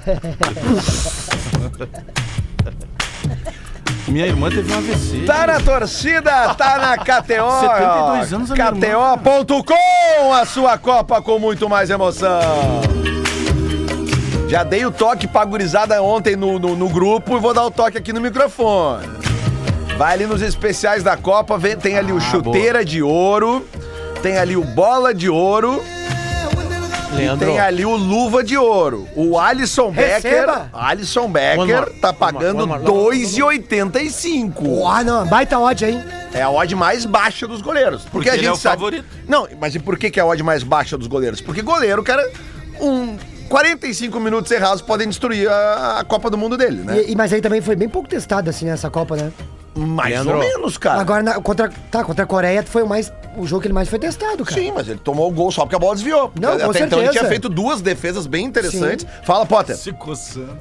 [4.07, 5.25] Minha irmã teve um AVC.
[5.27, 7.61] Tá na torcida, tá na KTO.
[7.61, 8.51] 72 anos.
[8.53, 12.41] KTO.com, a sua Copa com muito mais emoção.
[14.49, 17.71] Já dei o toque pra gurizada ontem no, no, no grupo e vou dar o
[17.71, 19.07] toque aqui no microfone.
[19.99, 23.67] Vai ali nos especiais da Copa, vem- tem ali o chuteira de ouro,
[24.23, 25.83] tem ali o bola de ouro
[27.13, 27.47] e Leandro.
[27.47, 29.09] tem ali o luva de ouro.
[29.17, 30.47] O Alisson Becker.
[30.73, 33.17] Alisson Becker tá pagando one more, one more.
[33.17, 34.83] 2,85.
[34.87, 35.27] Ah, não.
[35.27, 36.03] Baita odd, hein?
[36.33, 38.03] É a odd mais baixa dos goleiros.
[38.03, 38.77] Porque, Porque a ele gente é o sabe.
[38.77, 39.05] favorito.
[39.27, 41.41] Não, mas e por que, que é a odd mais baixa dos goleiros?
[41.41, 42.29] Porque goleiro, cara,
[42.81, 43.17] um
[43.49, 46.99] 45 minutos errados podem destruir a, a Copa do Mundo dele, né?
[47.01, 49.33] E- e- mas aí também foi bem pouco testado, assim, nessa Copa, né?
[49.87, 50.35] Mais Leandro.
[50.35, 51.01] ou menos, cara.
[51.01, 53.89] Agora, na- contra, tá, contra a Coreia foi o, mais, o jogo que ele mais
[53.89, 54.61] foi testado, cara.
[54.61, 56.33] Sim, mas ele tomou o gol só porque a bola desviou.
[56.41, 57.13] Não, Até com então ele certeza.
[57.13, 59.07] tinha feito duas defesas bem interessantes.
[59.23, 59.77] Fala, Potter.
[59.77, 60.59] Se coçando.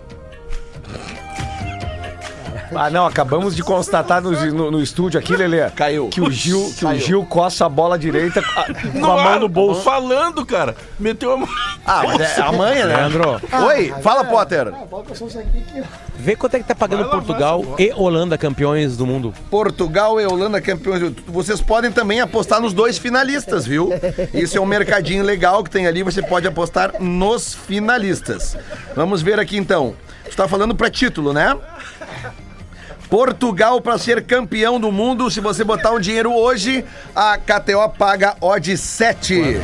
[2.76, 5.70] Ah, não, acabamos de constatar no, no, no estúdio aqui, Lelê.
[5.72, 6.09] Caiu.
[6.09, 6.95] Que o Gil, que o.
[6.99, 9.82] Gil coça a bola direita com a, com No a mão ar, no bolso.
[9.82, 10.76] Falando, cara.
[10.99, 11.49] Meteu a mão.
[11.86, 12.95] Ah, mas é a manha, né?
[12.97, 14.72] Leandro, Oi, fala, Potter.
[16.18, 19.34] vê quanto é que tá pagando lavar Portugal e Holanda campeões do mundo.
[19.49, 20.99] Portugal e Holanda campeões.
[21.01, 23.89] do- Vocês podem também apostar nos dois finalistas, viu?
[24.34, 28.57] Isso é um mercadinho legal que tem ali, você pode apostar nos finalistas.
[28.95, 29.95] Vamos ver aqui então.
[30.26, 31.55] Você tá falando pra título, né?
[33.10, 36.84] Portugal para ser campeão do mundo, se você botar um dinheiro hoje,
[37.16, 39.62] a KTO paga odd 7.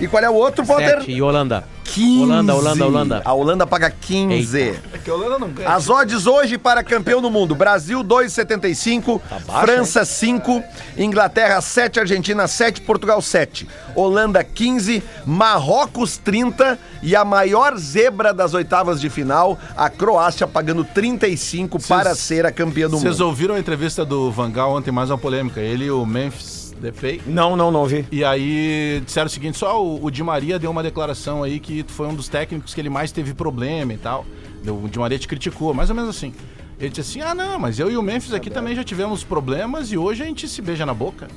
[0.00, 0.98] E qual é o outro, Potter?
[1.00, 1.12] Sete.
[1.12, 1.64] E Holanda.
[1.92, 2.22] 15.
[2.22, 3.22] Holanda, Holanda, Holanda.
[3.24, 4.60] A Holanda paga 15.
[4.60, 5.68] É que a Holanda não ganha.
[5.68, 9.20] As odds hoje para campeão do mundo: Brasil 2,75,
[9.60, 10.62] França 5,
[10.96, 18.54] Inglaterra 7, Argentina 7, Portugal 7, Holanda 15, Marrocos 30 e a maior zebra das
[18.54, 23.26] oitavas de final, a Croácia pagando 35 para ser a campeã do Vocês mundo.
[23.26, 25.60] ouviram a entrevista do Vangal ontem, mais uma polêmica.
[25.60, 27.22] Ele e o Memphis Depay.
[27.24, 28.04] Não, não, não vi.
[28.10, 31.84] E aí disseram o seguinte, só o, o Di Maria deu uma declaração aí que
[31.86, 34.26] foi um dos técnicos que ele mais teve problema e tal.
[34.66, 36.34] O Di Maria te criticou, mais ou menos assim.
[36.80, 39.92] Ele disse assim, ah não, mas eu e o Memphis aqui também já tivemos problemas
[39.92, 41.28] e hoje a gente se beija na boca.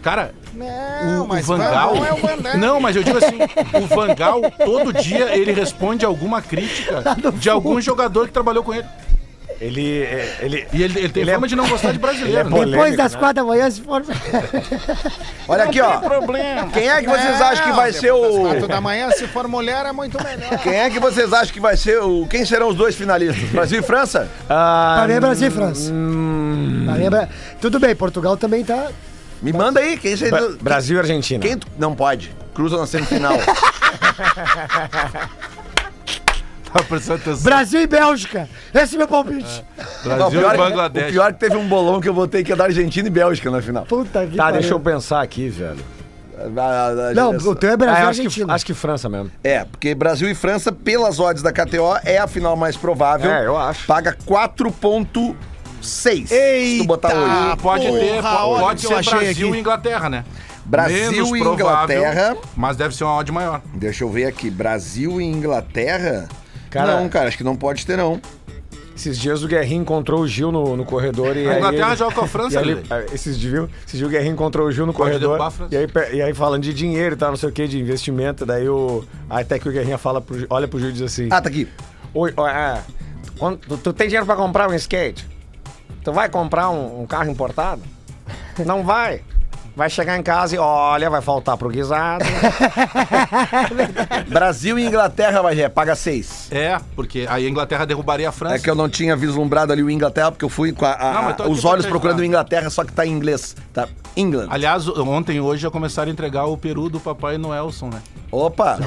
[0.00, 0.32] Cara,
[1.18, 1.94] o, o Vangal...
[2.56, 3.38] Não, mas eu digo assim,
[3.82, 7.02] o Vangal, todo dia ele responde alguma crítica
[7.36, 8.86] de algum jogador que trabalhou com ele.
[9.60, 10.02] Ele.
[10.02, 12.44] é, ele E ele, ele tem Ele é- fama de não gostar de brasileiro, é
[12.44, 12.50] né?
[12.50, 13.18] polêmico, Depois das né?
[13.18, 14.02] quatro da manhã, se for.
[15.48, 15.98] Olha aqui, ó.
[16.00, 16.68] problema.
[16.68, 18.40] Quem é que vocês acham que vai ser o.
[18.42, 20.58] Quatro da manhã, se for mulher, é muito melhor.
[20.62, 22.26] Quem é que vocês acham que vai ser o.
[22.28, 23.48] Quem serão os dois finalistas?
[23.50, 24.28] Brasil e França?
[24.48, 25.90] Ah, mim é Brasil e França.
[25.92, 27.28] hum, mim é
[27.60, 28.88] Tudo bem, Portugal também tá.
[29.42, 30.14] Me manda aí, quem
[30.60, 31.40] Brasil e Argentina.
[31.42, 32.34] Quem tu- Não pode.
[32.54, 33.34] Cruza na semifinal.
[36.72, 37.42] Tá prestando atenção.
[37.44, 38.48] Brasil e Bélgica.
[38.74, 39.64] Esse é meu palpite.
[40.04, 41.12] Não, o, Brasil pior, e é- o Bangladesh.
[41.12, 43.50] pior é que teve um bolão que eu botei que ia dar Argentina e Bélgica
[43.50, 43.86] na final.
[43.86, 44.60] Puta que Tá, pariu.
[44.60, 45.78] deixa eu pensar aqui, velho.
[47.14, 48.54] Não, o teu é Ah, Brasil e eu acho, que, Argentina.
[48.54, 49.30] acho que França mesmo.
[49.42, 53.30] É, porque Brasil e França, pelas odds da KTO, é a final mais provável.
[53.30, 53.86] É, eu acho.
[53.86, 56.28] Paga 4.6.
[56.28, 57.62] Se tu botar Ah, hoje.
[57.62, 59.56] pode ter, Porra, po- olha pode o eu ser Brasil aqui.
[59.56, 60.24] e Inglaterra, né?
[60.64, 62.36] Brasil Menos e provável, Inglaterra.
[62.56, 63.62] Mas deve ser uma odd maior.
[63.72, 64.50] Deixa eu ver aqui.
[64.50, 66.28] Brasil e Inglaterra.
[66.76, 68.20] Cara- não, cara, acho que não pode ter, não.
[68.94, 71.96] Esses dias o Guerrinho encontrou o Gil no, no corredor e A aí Inglaterra ele-
[71.96, 72.80] joga com a França, Lelê.
[72.88, 73.68] ah, esses dias, viu?
[73.86, 75.38] Esses dias o Guerrinho encontrou o Gil no Pode corredor
[75.70, 78.46] e aí, e aí falando de dinheiro e tal, não sei o que, de investimento,
[78.46, 81.42] daí o até que o Guerrinho fala pro, olha pro Gil e diz assim: Ah,
[81.42, 81.68] tá aqui.
[82.14, 82.80] Oi, ó, é,
[83.38, 85.28] quando- tu, tu tem dinheiro pra comprar um skate?
[86.02, 87.82] Tu vai comprar um, um carro importado?
[88.64, 89.20] Não vai.
[89.76, 92.24] Vai chegar em casa e olha, vai faltar pro guisado.
[94.28, 96.48] Brasil e Inglaterra, vai paga 6.
[96.50, 98.54] É, porque aí a Inglaterra derrubaria a França.
[98.54, 101.12] É que eu não tinha vislumbrado ali o Inglaterra, porque eu fui com a- a-
[101.12, 102.24] Não, mas tô aqui os pra olhos te procurando o.
[102.24, 103.54] Inglaterra, só que tá em inglês.
[103.76, 103.86] Tá?
[104.16, 104.46] England.
[104.48, 108.00] Aliás, ontem hoje já começaram a entregar o peru do papai Noelson, né?
[108.32, 108.78] Opa!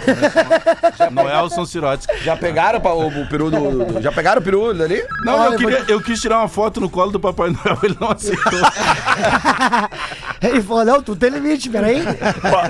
[1.11, 2.23] Noelson Sirotsky.
[2.23, 5.03] Já pegaram pa- o, o peru do, do- Já pegaram o peru ali?
[5.23, 7.95] Não, Olha, eu, queria, eu quis tirar uma foto no colo do Papai Noel, ele
[8.01, 8.59] não aceitou.
[10.41, 12.01] Ele falou: não, tu tem limite, peraí.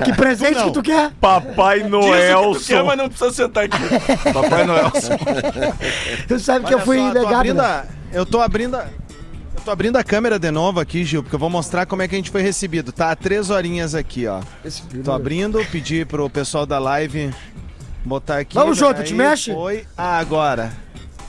[0.04, 1.12] que presente que tu quer?
[1.22, 1.84] Papai
[2.54, 3.78] tu quer, mas não precisa sentar aqui.
[4.34, 5.18] Papai Noel Elson.
[6.28, 7.36] Tu sabe que eu fui só, tô negado.
[7.36, 7.64] abrindo né?
[7.68, 8.86] a- eu tô abrindo a,
[9.60, 12.08] eu tô abrindo a câmera de novo aqui, Gil, porque eu vou mostrar como é
[12.08, 12.92] que a gente foi recebido.
[12.94, 14.42] Tá, três horinhas aqui, ó.
[15.04, 17.34] Tô abrindo, pedi pro pessoal da live
[18.06, 18.56] botar aqui.
[18.56, 19.52] Vamos junto, te mexe?
[19.52, 20.72] Foi agora.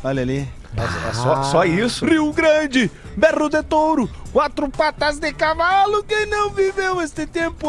[0.05, 0.60] Olha ali.
[0.77, 2.05] É só, só isso.
[2.07, 7.69] Rio Grande, berro de touro, quatro patas de cavalo, quem não viveu este tempo?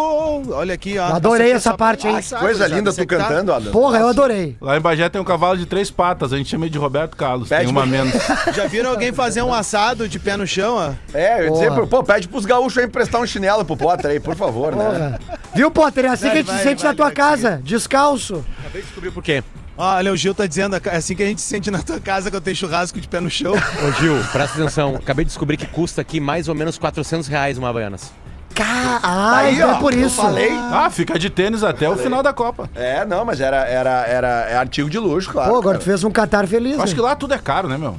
[0.53, 1.09] Olha aqui, ó.
[1.09, 2.13] Eu adorei é essa só- parte, hein?
[2.13, 3.71] Nossa, Coisa gurizada, linda tu tá- cantando, Adam.
[3.71, 4.55] Porra, eu adorei.
[4.61, 7.17] Lá em Bagé tem um cavalo de três patas, a gente chama ele de Roberto
[7.17, 8.13] Carlos, Pede tem uma pra- menos.
[8.55, 10.91] Já viram alguém fazer um assado de pé no chão, ó?
[11.13, 14.19] É, eu ia dizer, pô, pede pros gaúchos aí emprestar um chinelo pro Potter aí,
[14.19, 14.85] por favor, né?
[14.85, 15.19] Porra.
[15.55, 16.05] Viu, Potter?
[16.05, 18.45] É assim Vai, que a gente vai, se sente vai, na tua vai, casa, descalço.
[18.59, 19.43] Acabei de descobrir por quê.
[19.77, 22.29] Olha, o Gil tá dizendo, é assim que a gente se sente na tua casa
[22.29, 23.53] quando tem churrasco de pé no chão.
[23.53, 24.95] Ô Gil, presta atenção.
[24.95, 28.11] Acabei de descobrir que custa aqui mais ou menos 400 reais uma Havaianas.
[28.53, 30.17] Ca- Ah, Aí, então ó, é por eu isso.
[30.21, 30.51] falei.
[30.51, 32.69] Ah, fica de tênis até o final da Copa.
[32.75, 35.51] É, não, mas era, era, era é artigo de luxo, claro.
[35.51, 35.91] Pô, agora tu cara.
[35.91, 36.73] fez um Qatar feliz.
[36.75, 36.95] Eu acho né?
[36.95, 37.95] que lá tudo é caro, né, meu?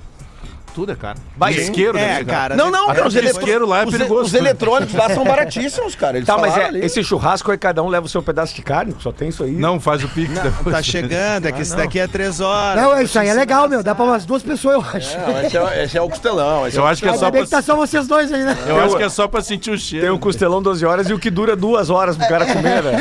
[0.74, 1.18] Tudo é caro.
[1.36, 2.56] Vai, isqueiro deve é, ser cara.
[2.56, 4.22] Não, não, Até cara, os, o eletro- isqueiro lá é os- perigoso.
[4.22, 6.16] os eletrônicos lá são baratíssimos, cara.
[6.16, 6.84] Eles Tá, mas falaram é, ali.
[6.86, 9.50] esse churrasco aí cada um leva o seu pedaço de carne, só tem isso aí.
[9.52, 10.74] Não, faz o pix depois.
[10.74, 12.82] Tá chegando, é que esse daqui é três horas.
[12.82, 13.82] Não, isso aí é legal, meu.
[13.82, 15.18] Dá pra umas duas pessoas, eu acho.
[15.18, 16.66] Não, esse, é, esse é o costelão.
[16.66, 18.06] Esse Eu é o acho que é Ainda só bem pra, que tá só vocês
[18.06, 18.56] dois aí, né?
[18.66, 20.06] eu acho que é só pra sentir o cheiro.
[20.06, 22.98] Tem um costelão 12 horas e o que dura duas horas pro cara comer, velho.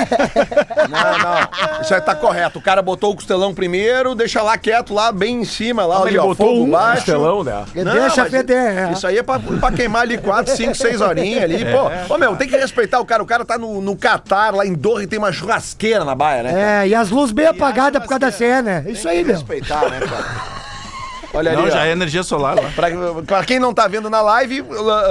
[0.90, 1.82] Não, não.
[1.82, 2.60] Isso aí tá correto.
[2.60, 6.10] O cara botou o costelão primeiro, deixa lá quieto, lá bem em cima, lá, ali,
[6.12, 6.98] Ele ó, botou fogo um baixo.
[7.06, 7.61] costelão, né?
[7.76, 8.92] Não, Deixa feder, é.
[8.92, 11.66] Isso aí é pra, pra queimar ali 4, 5, 6 horinhas ali.
[11.66, 13.22] Pô, ô meu, tem que respeitar o cara.
[13.22, 16.44] O cara tá no, no Catar, lá em Doha, e tem uma churrasqueira na baia,
[16.44, 16.84] né?
[16.84, 18.84] É, e as luzes bem apagadas por causa da cena.
[18.88, 19.36] Isso aí, meu.
[19.36, 20.62] Respeitar, né, cara?
[21.34, 21.72] Olha ali, Não, ó.
[21.72, 22.70] já é energia solar lá.
[22.76, 22.88] Pra,
[23.26, 24.66] pra quem não tá vendo na live,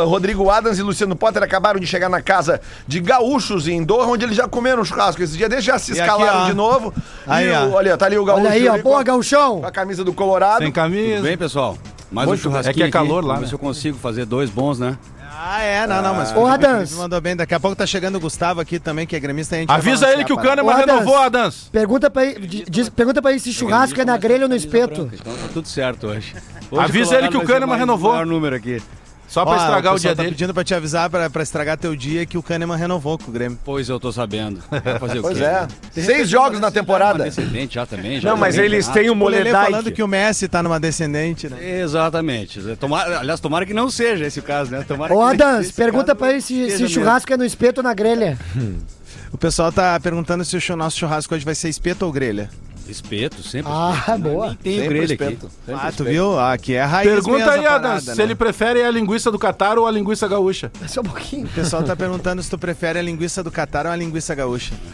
[0.05, 4.27] Rodrigo Adams e Luciano Potter acabaram de chegar na casa de gaúchos em Doha, onde
[4.27, 5.23] eles já comeram churrasco.
[5.23, 6.45] Esse dia deles já se aqui, escalaram ó.
[6.45, 6.93] de novo.
[7.27, 7.77] Aí, e o, ó.
[7.77, 8.43] olha, tá ali o gaúcho.
[8.45, 8.75] Olha aí, ó.
[8.75, 9.61] ali Boa, a, gauchão.
[9.63, 10.63] com a camisa do Colorado.
[10.63, 11.23] Sem camisa.
[11.23, 11.79] Bem, pessoal.
[12.11, 13.29] Mais Muito um churrasquinho É que é calor aqui.
[13.29, 13.47] lá, né?
[13.47, 14.99] se eu consigo fazer dois bons, né?
[15.43, 16.59] Ah, é, não, não, mas Ô, o.
[16.59, 17.35] Felipe mandou bem.
[17.37, 19.57] Daqui a pouco tá chegando o Gustavo aqui também, que é gremista.
[19.57, 20.37] A gente Avisa ele que o.
[20.37, 20.87] Kahneman Adams.
[20.87, 21.67] renovou a dança.
[21.73, 24.57] Pergunta pra ele, di- diz- pergunta pra ele se churrasco é na grelha ou no
[24.57, 25.09] espeto.
[25.13, 26.35] Então tá tudo certo hoje.
[26.71, 28.13] Hoje Avisa ele que o Kahneman mais- renovou.
[28.13, 28.83] maior número aqui.
[29.31, 30.35] Só pra Ó, estragar o, dia pessoal tá dele.
[30.35, 33.33] pedindo pra te avisar, pra, pra estragar teu dia, que o Kahneman renovou com o
[33.33, 33.57] Grêmio.
[33.65, 34.61] Pois eu tô sabendo.
[34.69, 35.45] Vai fazer o Pois quê?
[35.45, 35.69] é.
[35.93, 37.23] Seis jogos na temporada.
[37.23, 38.21] Descendente já também.
[38.21, 39.53] Já Não, mas eles têm o O Moledike.
[39.53, 41.81] falando que o Messi tá numa descendente, né?
[41.81, 42.61] Exatamente.
[42.77, 44.85] Tomara, aliás, tomara que não seja esse o caso, né?
[44.87, 46.89] Tomara Ô, Adams, pergunta pra ele se, se mesmo.
[46.89, 48.37] churrasco é no espeto ou na grelha.
[49.33, 52.51] O pessoal tá perguntando se o nosso churrasco hoje vai ser espeto ou grelha.
[52.91, 53.71] Espeto, sempre.
[53.73, 54.19] Ah, espeto.
[54.19, 54.47] boa.
[54.49, 55.47] Nem tem Sempre grelha espeto.
[55.47, 55.55] aqui.
[55.67, 56.11] Sempre Ah, tu espeto.
[56.11, 56.39] viu?
[56.39, 58.25] Ah, Aqui é a raiz Pergunta aí, a Adams, parada, se né?
[58.25, 60.71] ele prefere a linguiça do Catar ou a linguiça gaúcha.
[60.89, 61.47] Só um pouquinho.
[61.47, 64.73] O pessoal tá perguntando se tu prefere a linguiça do Catar ou a linguiça gaúcha.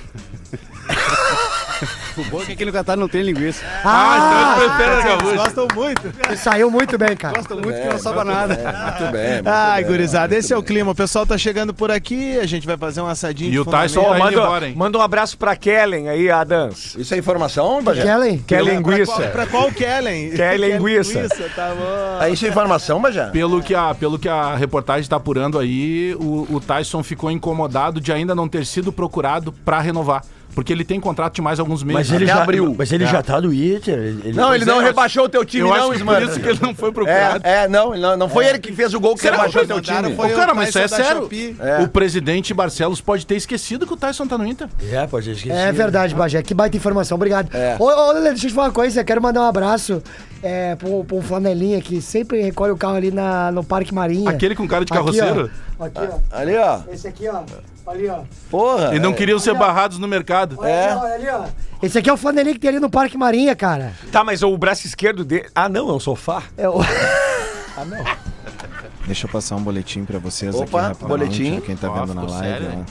[2.17, 3.63] O bom é que aqui no Catar não tem linguiça.
[3.85, 5.37] Ah, então ele prefere a Eles gaúcha.
[5.37, 6.37] gostam muito.
[6.39, 7.37] saiu muito bem, cara.
[7.37, 8.55] Gosto muito que não sobra nada.
[8.55, 9.33] Muito bem.
[9.35, 9.91] muito Ai, bem.
[9.93, 10.93] gurizada, esse é o clima.
[10.93, 13.65] O pessoal tá chegando por aqui, a gente vai fazer um assadinho E de o
[13.67, 14.75] Tyson tá manda, embora, hein?
[14.75, 16.95] manda um abraço pra Kellen aí, Adams.
[16.97, 18.03] Isso é informação, Bagé?
[18.03, 18.39] Kellen?
[18.47, 19.13] Quer Pra linguiça.
[19.13, 20.31] qual, pra qual Kellen?
[20.37, 21.29] Quer linguiça.
[21.55, 22.23] tá bom.
[22.25, 23.27] É isso é informação, Bagé?
[23.27, 28.01] Pelo que, a, pelo que a reportagem tá apurando aí, o, o Tyson ficou incomodado
[28.01, 30.23] de ainda não ter sido procurado pra renovar.
[30.57, 32.09] Porque ele tem contrato de mais alguns meses.
[32.09, 32.75] Mas ele já- abriu.
[32.79, 33.95] Mas ele já tá no Inter.
[33.99, 36.41] Ele, Não, ele não é, rebaixou o teu time, Eu não, acho que por isso
[36.41, 37.47] que ele não foi procurado.
[37.47, 39.67] É, é, não, não, não foi ele que fez o gol que Será rebaixou o
[39.67, 40.15] teu time.
[40.17, 41.29] foi Ô, cara, o mas isso é sério.
[41.61, 41.83] É.
[41.83, 44.67] O presidente Barcelos pode ter esquecido que o Tyson tá no Inter.
[44.91, 45.55] É, pode esquecer.
[45.55, 46.43] É verdade, Bagé.
[46.43, 47.17] Que baita informação.
[47.17, 47.55] Obrigado.
[47.55, 47.77] É.
[47.79, 49.01] Ô, ô, Lelê, deixa eu te falar uma coisa.
[49.03, 50.03] Eu quero mandar um abraço
[50.43, 54.31] é, pro, pro Flanelinha que sempre recolhe o carro ali na, no Parque Marinha.
[54.31, 55.51] Aquele com cara de Aqui, carroceiro.
[55.79, 55.85] ó.
[55.85, 56.19] Aqui, ó.
[56.35, 56.81] Ali, ó.
[56.91, 57.43] Esse aqui, ó.
[57.87, 58.21] Ali, ó.
[58.51, 58.95] Porra.
[58.95, 60.57] E não queriam ser barrados no mercado.
[60.59, 60.97] Olha É.
[60.97, 61.45] olha ali, ó.
[61.83, 63.93] Esse aqui é o Flanelinha que tem ali no Parque Marinha, cara.
[64.11, 65.47] Tá, mas o braço esquerdo dele.
[65.55, 66.43] Ah, não, é um sofá.
[66.57, 66.81] É o...
[69.07, 71.09] Deixa eu passar um boletim pra vocês Opa, aqui rapidamente,
[71.39, 71.59] boletim.
[71.59, 72.85] ó, Quem tá Ó, vendo na ficou live, sério, hein?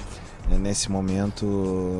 [0.51, 1.45] É, Nesse momento,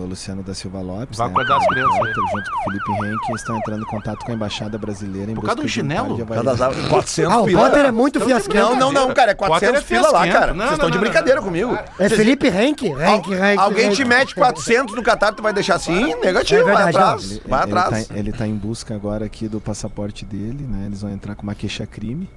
[0.08, 2.00] Luciano da Silva Lopes, Vai acordar as crianças aí.
[2.00, 5.36] Potter, junto com o Felipe Henrique, estão entrando em contato com a Embaixada Brasileira em
[5.36, 6.18] Por causa de um chinelo?
[6.26, 6.60] Cada avaliados.
[6.78, 7.52] zap- 400 Ah, o.
[7.52, 8.64] Potter é muito fiasquento.
[8.64, 10.54] Não, não, não, cara, é Potter 400 é pila lá, cara.
[10.54, 11.48] Não, Vocês estão não, de não, brincadeira não.
[11.48, 11.78] comigo.
[12.00, 12.86] É Felipe Henk?
[12.88, 13.60] Henk, Henk.
[13.60, 13.96] Alguém Henk.
[13.96, 16.14] te mete 400 no Catar, tu vai deixar assim?
[16.16, 17.32] Negativo, É vai verdade, atrás.
[17.32, 18.08] Ele, Vai ele atrás.
[18.08, 20.86] tá, ele tá em busca agora aqui do passaporte dele, né?
[20.88, 22.30] Eles vão entrar com uma queixa-crime.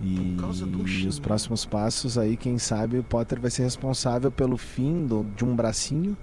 [0.00, 0.36] E,
[1.04, 5.24] e os próximos passos aí, quem sabe, o Potter vai ser responsável pelo fim do-
[5.36, 6.16] de um bracinho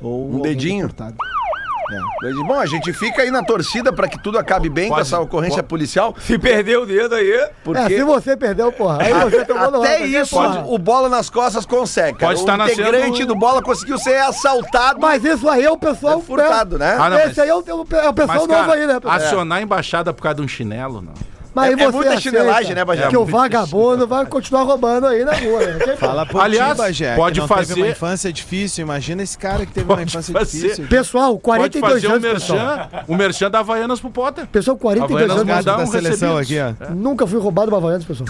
[0.00, 0.88] ou Um dedinho.
[0.88, 5.18] disse, Bom, a gente fica aí na torcida pra que tudo acabe bem com essa
[5.20, 6.14] ocorrência pode- policial.
[6.18, 7.48] Se perder o dedo aí.
[7.64, 8.98] Porque É, se você perdeu, porra.
[9.02, 10.64] Aí você tomou no até rabo, isso porra.
[10.66, 12.18] o Bola nas Costas consegue.
[12.18, 15.00] Pode estar o nascendo- integrante do Bola conseguiu ser assaltado.
[15.00, 16.18] Mas isso aí é o pessoal.
[16.18, 16.96] É furtado, né?
[16.98, 18.94] Ah, não, Esse mas- aí é o, é o pessoal Mas, novo cara, aí, né?
[19.00, 19.16] pessoal?
[19.16, 21.14] acionar a embaixada por causa de um chinelo, não.
[21.60, 23.08] Mas é- é você muita aceita chinelagem, né, Bagé?
[23.08, 25.60] Que É o muito vagabundo vai continuar roubando aí na rua.
[25.60, 25.96] Né?
[25.96, 28.82] Fala por Aliás, ti, Bagé, pode não fazer- teve uma infância difícil.
[28.82, 30.60] Imagina esse cara que teve uma Pode infância fazer.
[30.62, 30.86] difícil.
[30.88, 32.58] Pessoal, Pode 42 fazer o anos, pessoal.
[32.58, 34.46] merchan, o merchan da Havaianas pro Potter.
[34.46, 35.64] Pessoal, 42 Havaianas anos.
[35.66, 36.94] mandar da um seleção aqui, ó.
[36.94, 38.28] Nunca fui roubado uma Havaianas, pessoal.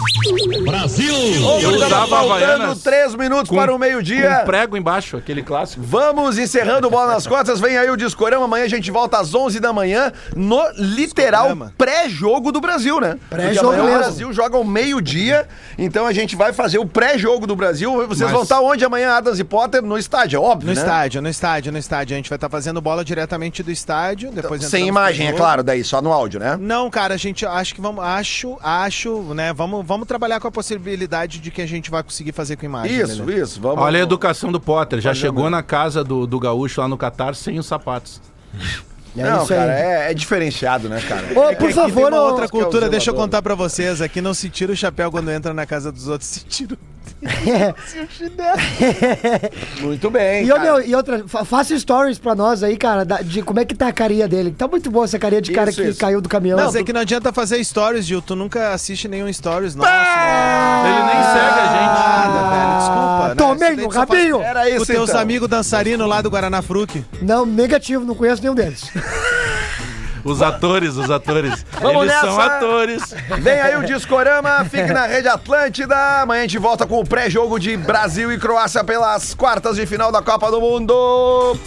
[1.61, 4.39] Eu Tava usava faltando Havaianas três minutos com- para o meio-dia.
[4.39, 5.81] com prego embaixo, aquele clássico.
[5.85, 7.59] Vamos encerrando o Bola nas Costas.
[7.59, 8.45] Vem aí o Discorama.
[8.45, 13.17] Amanhã a gente volta às 11 da manhã no literal pré-jogo do Brasil, né?
[13.29, 13.97] Pré-jogo o.
[13.97, 15.47] Brasil joga ao meio-dia.
[15.77, 17.91] Então a gente vai fazer o pré-jogo do Brasil.
[18.07, 19.81] Vocês Mas- vão estar onde amanhã, Adams e Potter?
[19.81, 20.79] No estádio, é óbvio, No né?
[20.81, 22.13] estádio, no estádio, no estádio.
[22.15, 24.31] A gente vai estar fazendo bola diretamente do estádio.
[24.31, 26.57] Depois Sem entramos imagem, é claro, daí, só no áudio, né?
[26.59, 28.03] Não, cara, a gente acho que vamos.
[28.03, 29.53] Acho, acho, né?
[29.53, 32.99] Vamos, vamos trabalhar com a possibilidade de que a gente vai conseguir fazer com imagem.
[32.99, 33.41] Isso, Lelê.
[33.41, 33.61] isso.
[33.61, 33.83] Vamos.
[33.83, 37.35] Olha a educação do Potter, já chegou na casa do, do gaúcho lá no Catar
[37.35, 38.21] sem os sapatos.
[39.17, 39.81] É Não, isso cara, aí.
[39.81, 41.23] é, é diferenciado, né, cara?
[41.35, 44.01] Ô, É por favor, tem uma ô- Outra é cultura, deixa eu contar pra vocês.
[44.01, 46.77] Aqui não se tira o chapéu quando entra na casa dos outros, se tira o
[49.81, 50.45] Muito bem.
[50.45, 50.59] E, cara.
[50.61, 53.75] meu, e outra, fa- faça stories pra nós aí, cara, da- de como é que
[53.75, 54.53] tá a carinha dele.
[54.57, 55.99] Tá muito boa essa carinha de cara Isso, que isso.
[55.99, 56.57] caiu do caminhão.
[56.59, 58.21] Mas é que não adianta fazer stories, Gil.
[58.21, 59.89] Tu nunca assiste nenhum stories nosso.
[59.89, 61.89] Ele nem segue a gente.
[61.89, 62.77] Nada, velho.
[62.79, 63.27] Desculpa.
[63.29, 63.35] né?
[63.35, 64.41] tomei no só faz rabinho.
[64.41, 65.21] Era isso, Com teus então.
[65.21, 67.03] amigos dançarinos lá do Guaraná Fruc.
[67.21, 68.89] Não, negativo, não conheço nenhum deles.
[70.23, 71.65] Os atores, os atores.
[71.81, 72.55] Vamos Eles são nessa.
[72.57, 73.03] atores.
[73.39, 76.21] Vem aí o Discorama, fique na Rede Atlântida.
[76.21, 80.11] Amanhã a gente volta com o pré-jogo de Brasil e Croácia pelas quartas de final
[80.11, 81.57] da Copa do Mundo.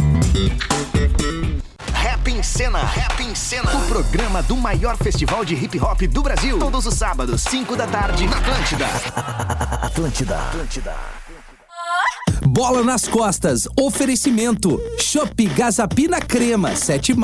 [1.95, 6.23] Rap em Cena, Rap em Cena, o programa do maior festival de hip hop do
[6.23, 6.59] Brasil.
[6.59, 8.87] Todos os sábados, 5 da tarde, na Atlântida.
[9.83, 10.37] Atlântida.
[10.37, 10.95] Atlântida.
[12.45, 13.69] Bola nas costas.
[13.79, 14.81] Oferecimento.
[14.99, 16.75] Chopp Gazapina Crema.
[16.75, 17.15] 7